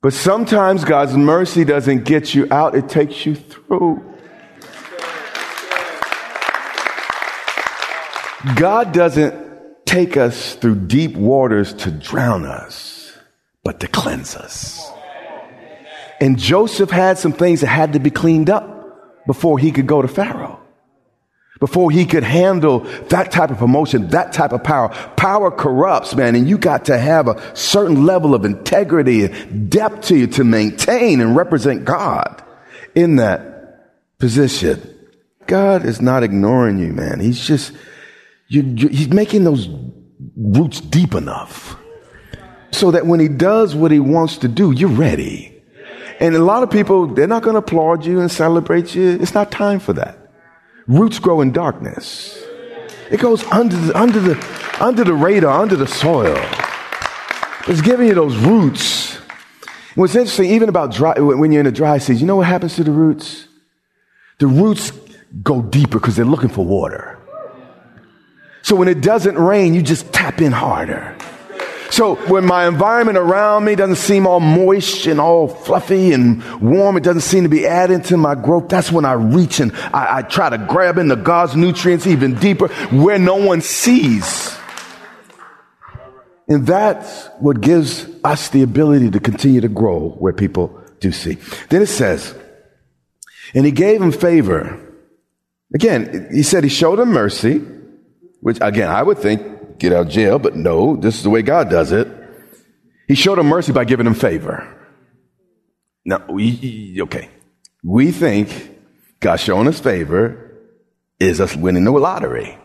But 0.00 0.12
sometimes 0.12 0.84
God's 0.84 1.16
mercy 1.16 1.64
doesn't 1.64 2.04
get 2.04 2.32
you 2.32 2.46
out, 2.52 2.76
it 2.76 2.88
takes 2.88 3.26
you 3.26 3.34
through. 3.34 4.04
God 8.54 8.92
doesn't 8.92 9.34
take 9.84 10.16
us 10.16 10.54
through 10.54 10.86
deep 10.86 11.16
waters 11.16 11.72
to 11.72 11.90
drown 11.90 12.46
us, 12.46 13.12
but 13.64 13.80
to 13.80 13.88
cleanse 13.88 14.36
us. 14.36 14.88
And 16.20 16.38
Joseph 16.38 16.90
had 16.90 17.18
some 17.18 17.32
things 17.32 17.62
that 17.62 17.66
had 17.66 17.94
to 17.94 17.98
be 17.98 18.10
cleaned 18.10 18.50
up 18.50 19.26
before 19.26 19.58
he 19.58 19.72
could 19.72 19.88
go 19.88 20.00
to 20.00 20.08
Pharaoh 20.08 20.47
before 21.60 21.90
he 21.90 22.06
could 22.06 22.22
handle 22.22 22.80
that 23.08 23.32
type 23.32 23.50
of 23.50 23.58
promotion, 23.58 24.08
that 24.08 24.32
type 24.32 24.52
of 24.52 24.62
power. 24.62 24.88
Power 25.16 25.50
corrupts, 25.50 26.14
man, 26.14 26.34
and 26.34 26.48
you 26.48 26.58
got 26.58 26.84
to 26.86 26.98
have 26.98 27.28
a 27.28 27.56
certain 27.56 28.06
level 28.06 28.34
of 28.34 28.44
integrity 28.44 29.24
and 29.24 29.70
depth 29.70 30.08
to 30.08 30.16
you 30.16 30.26
to 30.28 30.44
maintain 30.44 31.20
and 31.20 31.36
represent 31.36 31.84
God 31.84 32.42
in 32.94 33.16
that 33.16 34.18
position. 34.18 34.94
God 35.46 35.84
is 35.84 36.00
not 36.00 36.22
ignoring 36.22 36.78
you, 36.78 36.92
man. 36.92 37.20
He's 37.20 37.44
just, 37.44 37.72
you, 38.48 38.62
you, 38.62 38.88
he's 38.88 39.08
making 39.08 39.44
those 39.44 39.68
roots 40.36 40.80
deep 40.80 41.14
enough 41.14 41.76
so 42.70 42.90
that 42.90 43.06
when 43.06 43.18
he 43.18 43.28
does 43.28 43.74
what 43.74 43.90
he 43.90 43.98
wants 43.98 44.38
to 44.38 44.48
do, 44.48 44.72
you're 44.72 44.90
ready. 44.90 45.54
And 46.20 46.34
a 46.34 46.40
lot 46.40 46.62
of 46.62 46.70
people, 46.70 47.06
they're 47.06 47.26
not 47.26 47.42
going 47.42 47.54
to 47.54 47.60
applaud 47.60 48.04
you 48.04 48.20
and 48.20 48.30
celebrate 48.30 48.94
you. 48.94 49.18
It's 49.20 49.34
not 49.34 49.50
time 49.50 49.80
for 49.80 49.92
that. 49.94 50.17
Roots 50.88 51.18
grow 51.18 51.42
in 51.42 51.52
darkness. 51.52 52.42
It 53.10 53.20
goes 53.20 53.44
under 53.44 53.76
the, 53.76 53.98
under 53.98 54.20
the, 54.20 54.76
under 54.80 55.04
the 55.04 55.12
radar, 55.12 55.60
under 55.60 55.76
the 55.76 55.86
soil. 55.86 56.36
It's 57.66 57.82
giving 57.82 58.08
you 58.08 58.14
those 58.14 58.36
roots. 58.36 59.16
What's 59.94 60.14
interesting, 60.14 60.50
even 60.50 60.70
about 60.70 60.92
dry, 60.92 61.18
when 61.18 61.52
you're 61.52 61.60
in 61.60 61.66
a 61.66 61.72
dry 61.72 61.98
season, 61.98 62.20
you 62.20 62.26
know 62.26 62.36
what 62.36 62.46
happens 62.46 62.76
to 62.76 62.84
the 62.84 62.90
roots? 62.90 63.46
The 64.38 64.46
roots 64.46 64.92
go 65.42 65.60
deeper 65.60 65.98
because 65.98 66.16
they're 66.16 66.24
looking 66.24 66.48
for 66.48 66.64
water. 66.64 67.18
So 68.62 68.74
when 68.74 68.88
it 68.88 69.02
doesn't 69.02 69.36
rain, 69.36 69.74
you 69.74 69.82
just 69.82 70.12
tap 70.12 70.40
in 70.40 70.52
harder. 70.52 71.16
So 71.98 72.14
when 72.14 72.44
my 72.44 72.68
environment 72.68 73.18
around 73.18 73.64
me 73.64 73.74
doesn't 73.74 73.96
seem 73.96 74.24
all 74.24 74.38
moist 74.38 75.06
and 75.06 75.18
all 75.18 75.48
fluffy 75.48 76.12
and 76.12 76.44
warm, 76.60 76.96
it 76.96 77.02
doesn't 77.02 77.22
seem 77.22 77.42
to 77.42 77.48
be 77.48 77.66
adding 77.66 78.02
to 78.02 78.16
my 78.16 78.36
growth. 78.36 78.68
That's 78.68 78.92
when 78.92 79.04
I 79.04 79.14
reach 79.14 79.58
and 79.58 79.72
I, 79.92 80.18
I 80.18 80.22
try 80.22 80.48
to 80.48 80.58
grab 80.58 80.98
into 80.98 81.16
God's 81.16 81.56
nutrients 81.56 82.06
even 82.06 82.36
deeper 82.36 82.68
where 82.92 83.18
no 83.18 83.34
one 83.34 83.62
sees. 83.62 84.56
And 86.46 86.64
that's 86.64 87.30
what 87.40 87.60
gives 87.60 88.06
us 88.22 88.50
the 88.50 88.62
ability 88.62 89.10
to 89.10 89.18
continue 89.18 89.60
to 89.60 89.68
grow 89.68 90.10
where 90.10 90.32
people 90.32 90.80
do 91.00 91.10
see. 91.10 91.38
Then 91.68 91.82
it 91.82 91.86
says, 91.86 92.32
and 93.54 93.66
he 93.66 93.72
gave 93.72 94.00
him 94.00 94.12
favor. 94.12 94.78
Again, 95.74 96.28
he 96.32 96.44
said 96.44 96.62
he 96.62 96.70
showed 96.70 97.00
him 97.00 97.08
mercy, 97.08 97.58
which 98.38 98.58
again, 98.60 98.88
I 98.88 99.02
would 99.02 99.18
think 99.18 99.57
get 99.78 99.92
out 99.92 100.06
of 100.06 100.12
jail, 100.12 100.38
but 100.38 100.56
no, 100.56 100.96
this 100.96 101.16
is 101.16 101.22
the 101.22 101.30
way 101.30 101.42
God 101.42 101.70
does 101.70 101.92
it. 101.92 102.08
He 103.06 103.14
showed 103.14 103.38
him 103.38 103.46
mercy 103.46 103.72
by 103.72 103.84
giving 103.84 104.06
him 104.06 104.14
favor. 104.14 104.66
Now, 106.04 106.24
we, 106.28 106.98
okay. 107.02 107.28
We 107.82 108.12
think 108.12 108.76
God 109.20 109.36
showing 109.36 109.68
us 109.68 109.80
favor 109.80 110.56
is 111.18 111.40
us 111.40 111.56
winning 111.56 111.84
the 111.84 111.90
lottery. 111.90 112.58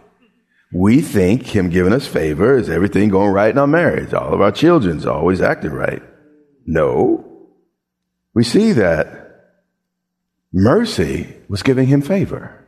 We 0.73 1.01
think 1.01 1.43
him 1.43 1.69
giving 1.69 1.93
us 1.93 2.07
favor 2.07 2.57
is 2.57 2.69
everything 2.69 3.09
going 3.09 3.31
right 3.31 3.51
in 3.51 3.57
our 3.57 3.67
marriage. 3.67 4.13
All 4.13 4.33
of 4.33 4.41
our 4.41 4.51
children's 4.51 5.05
always 5.05 5.39
acting 5.39 5.71
right. 5.71 6.01
No. 6.65 7.49
We 8.33 8.43
see 8.43 8.71
that 8.73 9.23
mercy 10.51 11.35
was 11.47 11.63
giving 11.63 11.87
him 11.87 12.01
favor. 12.01 12.59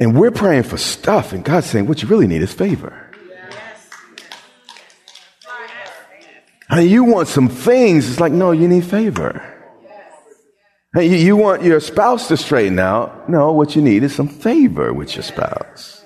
And 0.00 0.18
we're 0.18 0.32
praying 0.32 0.64
for 0.64 0.78
stuff, 0.78 1.32
and 1.32 1.44
God's 1.44 1.66
saying, 1.66 1.86
what 1.86 2.02
you 2.02 2.08
really 2.08 2.26
need 2.26 2.42
is 2.42 2.52
favor. 2.52 3.11
Hey, 6.72 6.86
you 6.86 7.04
want 7.04 7.28
some 7.28 7.50
things. 7.50 8.08
It's 8.08 8.18
like, 8.18 8.32
no, 8.32 8.52
you 8.52 8.66
need 8.66 8.86
favor. 8.86 9.46
Hey, 10.94 11.06
you, 11.06 11.16
you 11.16 11.36
want 11.36 11.62
your 11.62 11.80
spouse 11.80 12.28
to 12.28 12.36
straighten 12.38 12.78
out. 12.78 13.28
No, 13.28 13.52
what 13.52 13.76
you 13.76 13.82
need 13.82 14.02
is 14.02 14.14
some 14.14 14.28
favor 14.28 14.92
with 14.92 15.14
your 15.14 15.22
spouse. 15.22 16.02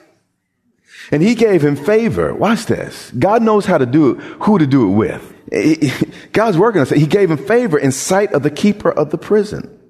And 1.12 1.22
he 1.22 1.36
gave 1.36 1.62
him 1.62 1.76
favor. 1.76 2.34
Watch 2.34 2.66
this. 2.66 3.12
God 3.12 3.42
knows 3.42 3.64
how 3.64 3.78
to 3.78 3.86
do 3.86 4.10
it, 4.10 4.20
who 4.42 4.58
to 4.58 4.66
do 4.66 4.90
it 4.90 4.96
with. 4.96 6.32
God's 6.32 6.58
working 6.58 6.80
on 6.80 6.86
it. 6.88 6.96
He 6.96 7.06
gave 7.06 7.30
him 7.30 7.38
favor 7.38 7.78
in 7.78 7.92
sight 7.92 8.32
of 8.32 8.42
the 8.42 8.50
keeper 8.50 8.90
of 8.90 9.10
the 9.10 9.18
prison. 9.18 9.80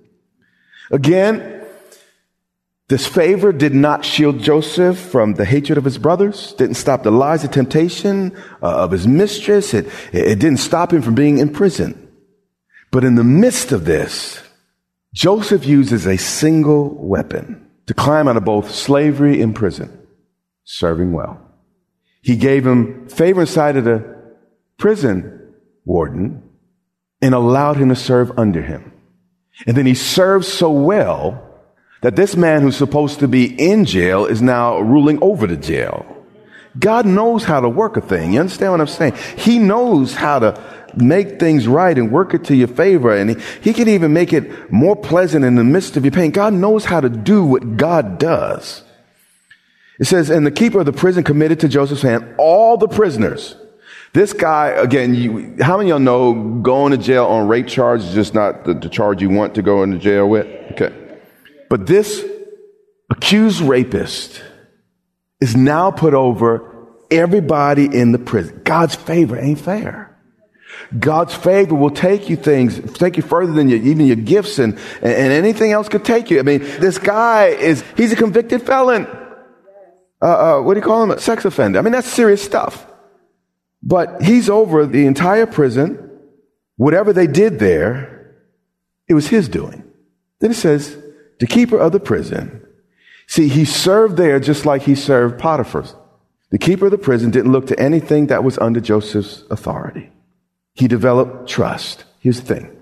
Again, 0.91 1.66
this 2.89 3.07
favor 3.07 3.53
did 3.53 3.75
not 3.75 4.05
shield 4.05 4.39
Joseph 4.39 4.97
from 4.97 5.35
the 5.35 5.45
hatred 5.45 5.77
of 5.77 5.85
his 5.85 5.99
brothers, 5.99 6.53
didn't 6.53 6.77
stop 6.77 7.03
the 7.03 7.11
lies 7.11 7.43
and 7.43 7.53
temptation 7.53 8.37
uh, 8.63 8.85
of 8.85 8.93
his 8.93 9.09
mistress. 9.09 9.75
It, 9.75 9.87
it 10.13 10.39
didn't 10.39 10.59
stop 10.59 10.93
him 10.93 11.03
from 11.03 11.17
being 11.17 11.39
in 11.39 11.53
prison. 11.53 12.13
But 12.93 13.03
in 13.03 13.17
the 13.17 13.25
midst 13.25 13.73
of 13.73 13.85
this, 13.85 14.41
Joseph 15.13 15.67
uses 15.67 16.07
a 16.07 16.17
single 16.17 16.95
weapon 16.95 17.69
to 17.87 17.95
climb 17.95 18.29
out 18.29 18.37
of 18.37 18.45
both 18.45 18.73
slavery 18.73 19.43
and 19.43 19.55
prison, 19.55 20.07
serving 20.65 21.13
well. 21.13 21.41
He 22.23 22.37
gave 22.37 22.65
him 22.65 23.09
favor 23.09 23.41
inside 23.41 23.77
of 23.77 23.85
the 23.85 24.17
prison 24.79 25.55
warden 25.85 26.43
and 27.21 27.35
allowed 27.35 27.79
him 27.79 27.89
to 27.89 27.97
serve 27.97 28.39
under 28.39 28.63
him. 28.63 28.93
And 29.67 29.77
then 29.77 29.87
he 29.87 29.95
served 29.95 30.45
so 30.45 30.71
well 30.71 31.46
that 32.07 32.15
this 32.15 32.37
man 32.37 32.63
who's 32.63 32.77
supposed 32.77 33.19
to 33.19 33.27
be 33.27 33.47
in 33.47 33.85
jail 33.85 34.27
is 34.27 34.41
now 34.41 34.79
ruling 34.79 35.19
over 35.21 35.45
the 35.45 35.57
jail. 35.57 36.07
God 36.79 37.05
knows 37.05 37.43
how 37.43 37.59
to 37.59 37.69
work 37.69 37.97
a 37.97 38.01
thing. 38.01 38.35
You 38.35 38.39
understand 38.39 38.71
what 38.71 38.81
I'm 38.81 38.87
saying? 38.87 39.15
He 39.37 39.59
knows 39.59 40.15
how 40.15 40.39
to 40.39 40.85
make 40.95 41.41
things 41.41 41.67
right 41.67 41.99
and 41.99 42.13
work 42.13 42.33
it 42.33 42.45
to 42.45 42.55
your 42.55 42.69
favor. 42.69 43.13
And 43.13 43.31
he, 43.31 43.37
he 43.61 43.73
can 43.73 43.89
even 43.89 44.13
make 44.13 44.33
it 44.33 44.71
more 44.71 44.95
pleasant 44.95 45.45
in 45.45 45.57
the 45.57 45.65
midst 45.65 45.97
of 45.97 46.05
your 46.05 46.13
pain. 46.13 46.31
God 46.31 46.53
knows 46.53 46.85
how 46.85 47.01
to 47.01 47.09
do 47.09 47.45
what 47.45 47.77
God 47.77 48.21
does. 48.21 48.85
It 49.99 50.05
says, 50.05 50.31
and 50.31 50.47
the 50.47 50.53
keeper 50.53 50.79
of 50.79 50.87
the 50.87 50.93
prison 50.93 51.25
committed 51.25 51.59
to 51.59 51.69
Joseph's 51.69 52.03
hand 52.03 52.37
all 52.39 52.77
the 52.77 52.87
prisoners. 52.87 53.57
This 54.13 54.33
guy, 54.33 54.69
again, 54.69 55.13
you, 55.13 55.57
how 55.61 55.77
many 55.77 55.91
of 55.91 55.95
y'all 55.95 55.99
know 55.99 56.61
going 56.61 56.93
to 56.93 56.99
jail 56.99 57.27
on 57.27 57.49
rape 57.49 57.67
charge 57.67 58.03
is 58.03 58.15
just 58.15 58.33
not 58.33 58.65
the, 58.65 58.75
the 58.75 58.89
charge 58.89 59.21
you 59.21 59.29
want 59.29 59.57
to 59.57 59.63
go 59.63 59.83
into 59.83 59.99
jail 59.99 60.29
with? 60.29 60.47
But 61.69 61.87
this 61.87 62.25
accused 63.11 63.61
rapist 63.61 64.43
is 65.41 65.57
now 65.57 65.91
put 65.91 66.15
over 66.15 66.89
everybody 67.11 67.85
in 67.85 68.13
the 68.13 68.19
prison. 68.19 68.61
God's 68.65 68.95
favor 68.95 69.39
ain't 69.39 69.61
fair. 69.61 70.17
God's 70.99 71.35
favor 71.35 71.75
will 71.75 71.91
take 71.91 72.29
you 72.29 72.37
things, 72.37 72.81
take 72.95 73.17
you 73.17 73.23
further 73.23 73.53
than 73.53 73.69
your, 73.69 73.79
even 73.79 74.07
your 74.07 74.17
gifts 74.17 74.59
and, 74.59 74.79
and 75.03 75.33
anything 75.33 75.73
else 75.73 75.89
could 75.89 76.05
take 76.05 76.31
you. 76.31 76.39
I 76.39 76.43
mean, 76.43 76.61
this 76.61 76.99
guy 76.99 77.47
is, 77.47 77.83
he's 77.97 78.13
a 78.13 78.17
convicted 78.17 78.63
felon. 78.63 79.07
Uh, 80.23 80.25
uh, 80.59 80.63
what 80.63 80.75
do 80.75 80.81
you 80.81 80.85
call 80.85 81.03
him? 81.03 81.11
A 81.11 81.21
sex 81.21 81.45
offender. 81.45 81.79
I 81.79 81.83
mean, 81.83 81.93
that's 81.93 82.09
serious 82.09 82.43
stuff. 82.43 82.87
But 83.83 84.23
he's 84.23 84.49
over 84.49 84.87
the 84.87 85.07
entire 85.07 85.47
prison. 85.47 86.11
Whatever 86.77 87.13
they 87.13 87.27
did 87.27 87.59
there, 87.59 88.37
it 89.09 89.15
was 89.15 89.29
his 89.29 89.49
doing. 89.49 89.85
Then 90.41 90.51
it 90.51 90.55
says, 90.55 90.97
the 91.39 91.47
keeper 91.47 91.79
of 91.79 91.93
the 91.93 92.01
prison. 92.01 92.67
See, 93.27 93.49
he 93.49 93.65
served 93.65 94.17
there 94.17 94.39
just 94.39 94.65
like 94.65 94.83
he 94.83 94.95
served 94.95 95.39
Potiphar's. 95.39 95.95
The 96.51 96.59
keeper 96.59 96.87
of 96.87 96.93
the 96.93 96.99
prison 96.99 97.31
didn't 97.31 97.53
look 97.53 97.67
to 97.67 97.79
anything 97.79 98.29
that 98.29 98.45
was 98.45 98.57
under 98.59 98.81
Joseph's 98.81 99.45
authority. 99.51 100.11
He 100.75 100.87
developed 100.87 101.49
trust. 101.49 102.05
Here's 102.21 102.41
the 102.41 102.55
thing. 102.55 102.77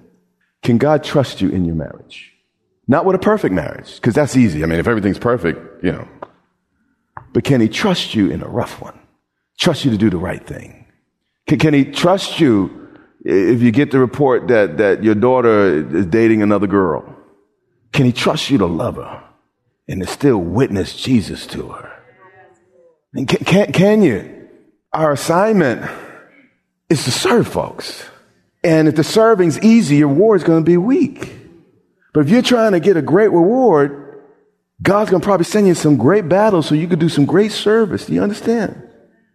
Can 0.62 0.78
God 0.78 1.02
trust 1.02 1.40
you 1.40 1.48
in 1.48 1.64
your 1.64 1.74
marriage? 1.74 2.32
Not 2.86 3.04
with 3.06 3.16
a 3.16 3.18
perfect 3.18 3.54
marriage, 3.54 3.96
because 3.96 4.14
that's 4.14 4.36
easy. 4.36 4.62
I 4.62 4.66
mean, 4.66 4.78
if 4.78 4.86
everything's 4.86 5.18
perfect, 5.18 5.82
you 5.82 5.92
know. 5.92 6.08
but 7.32 7.44
can 7.44 7.60
he 7.60 7.68
trust 7.68 8.14
you 8.14 8.30
in 8.30 8.42
a 8.42 8.48
rough 8.48 8.80
one? 8.80 8.98
Trust 9.58 9.84
you 9.84 9.90
to 9.90 9.96
do 9.96 10.10
the 10.10 10.18
right 10.18 10.44
thing? 10.46 10.86
Can, 11.46 11.58
can 11.58 11.74
he 11.74 11.84
trust 11.84 12.40
you 12.40 12.88
if 13.24 13.62
you 13.62 13.70
get 13.70 13.90
the 13.90 13.98
report 13.98 14.48
that, 14.48 14.76
that 14.78 15.02
your 15.02 15.14
daughter 15.14 15.96
is 15.96 16.06
dating 16.06 16.42
another 16.42 16.66
girl? 16.66 17.13
Can 17.94 18.06
he 18.06 18.12
trust 18.12 18.50
you 18.50 18.58
to 18.58 18.66
love 18.66 18.96
her 18.96 19.22
and 19.86 20.00
to 20.00 20.06
still 20.06 20.38
witness 20.38 20.96
Jesus 20.96 21.46
to 21.46 21.68
her? 21.68 21.92
And 23.14 23.28
can, 23.28 23.44
can, 23.44 23.72
can 23.72 24.02
you? 24.02 24.48
Our 24.92 25.12
assignment 25.12 25.88
is 26.90 27.04
to 27.04 27.12
serve 27.12 27.46
folks. 27.46 28.04
And 28.64 28.88
if 28.88 28.96
the 28.96 29.04
serving's 29.04 29.60
easy, 29.60 29.96
your 29.96 30.08
reward's 30.08 30.42
going 30.42 30.64
to 30.64 30.68
be 30.68 30.76
weak. 30.76 31.36
But 32.12 32.24
if 32.24 32.30
you're 32.30 32.42
trying 32.42 32.72
to 32.72 32.80
get 32.80 32.96
a 32.96 33.02
great 33.02 33.30
reward, 33.30 34.22
God's 34.82 35.10
going 35.10 35.20
to 35.20 35.24
probably 35.24 35.44
send 35.44 35.68
you 35.68 35.74
some 35.74 35.96
great 35.96 36.28
battles 36.28 36.66
so 36.66 36.74
you 36.74 36.88
could 36.88 36.98
do 36.98 37.08
some 37.08 37.26
great 37.26 37.52
service. 37.52 38.06
Do 38.06 38.14
you 38.14 38.22
understand 38.24 38.90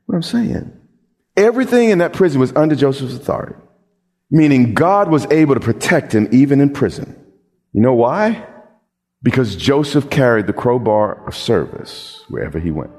what 0.06 0.16
I'm 0.16 0.22
saying? 0.22 0.78
Everything 1.38 1.92
in 1.92 2.00
that 2.00 2.12
prison 2.12 2.42
was 2.42 2.54
under 2.58 2.76
Joseph's 2.76 3.16
authority, 3.16 3.56
meaning 4.30 4.74
God 4.74 5.10
was 5.10 5.26
able 5.32 5.54
to 5.54 5.62
protect 5.62 6.14
him 6.14 6.28
even 6.34 6.60
in 6.60 6.74
prison. 6.74 7.16
You 7.72 7.82
know 7.82 7.94
why? 7.94 8.48
Because 9.22 9.58
Joseph 9.58 10.10
carried 10.10 10.48
the 10.48 10.54
crowbar 10.54 11.28
of 11.28 11.36
service 11.36 12.24
wherever 12.30 12.58
he 12.58 12.72
went. 12.72 12.92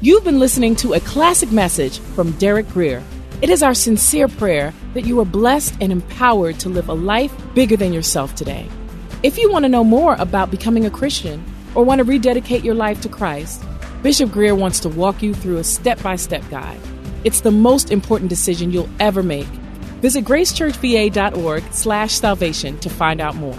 You've 0.00 0.24
been 0.24 0.40
listening 0.40 0.74
to 0.76 0.94
a 0.94 1.00
classic 1.00 1.52
message 1.52 2.00
from 2.00 2.32
Derek 2.32 2.68
Grier. 2.70 3.00
It 3.40 3.48
is 3.48 3.62
our 3.62 3.72
sincere 3.72 4.26
prayer 4.26 4.74
that 4.94 5.04
you 5.04 5.20
are 5.20 5.24
blessed 5.24 5.76
and 5.80 5.92
empowered 5.92 6.58
to 6.60 6.68
live 6.68 6.88
a 6.88 6.94
life 6.94 7.32
bigger 7.54 7.76
than 7.76 7.92
yourself 7.92 8.34
today. 8.34 8.68
If 9.22 9.38
you 9.38 9.48
want 9.48 9.64
to 9.64 9.68
know 9.68 9.84
more 9.84 10.16
about 10.18 10.50
becoming 10.50 10.84
a 10.84 10.90
Christian 10.90 11.44
or 11.76 11.84
want 11.84 12.00
to 12.00 12.04
rededicate 12.04 12.64
your 12.64 12.74
life 12.74 13.00
to 13.02 13.08
Christ, 13.08 13.62
Bishop 14.02 14.32
Grier 14.32 14.56
wants 14.56 14.80
to 14.80 14.88
walk 14.88 15.22
you 15.22 15.32
through 15.32 15.58
a 15.58 15.64
step 15.64 16.02
by 16.02 16.16
step 16.16 16.42
guide. 16.50 16.80
It's 17.22 17.42
the 17.42 17.52
most 17.52 17.92
important 17.92 18.30
decision 18.30 18.72
you'll 18.72 18.90
ever 18.98 19.22
make. 19.22 19.46
Visit 20.02 20.24
gracechurchva.org 20.24 21.62
slash 21.72 22.14
salvation 22.14 22.78
to 22.80 22.90
find 22.90 23.20
out 23.20 23.36
more. 23.36 23.58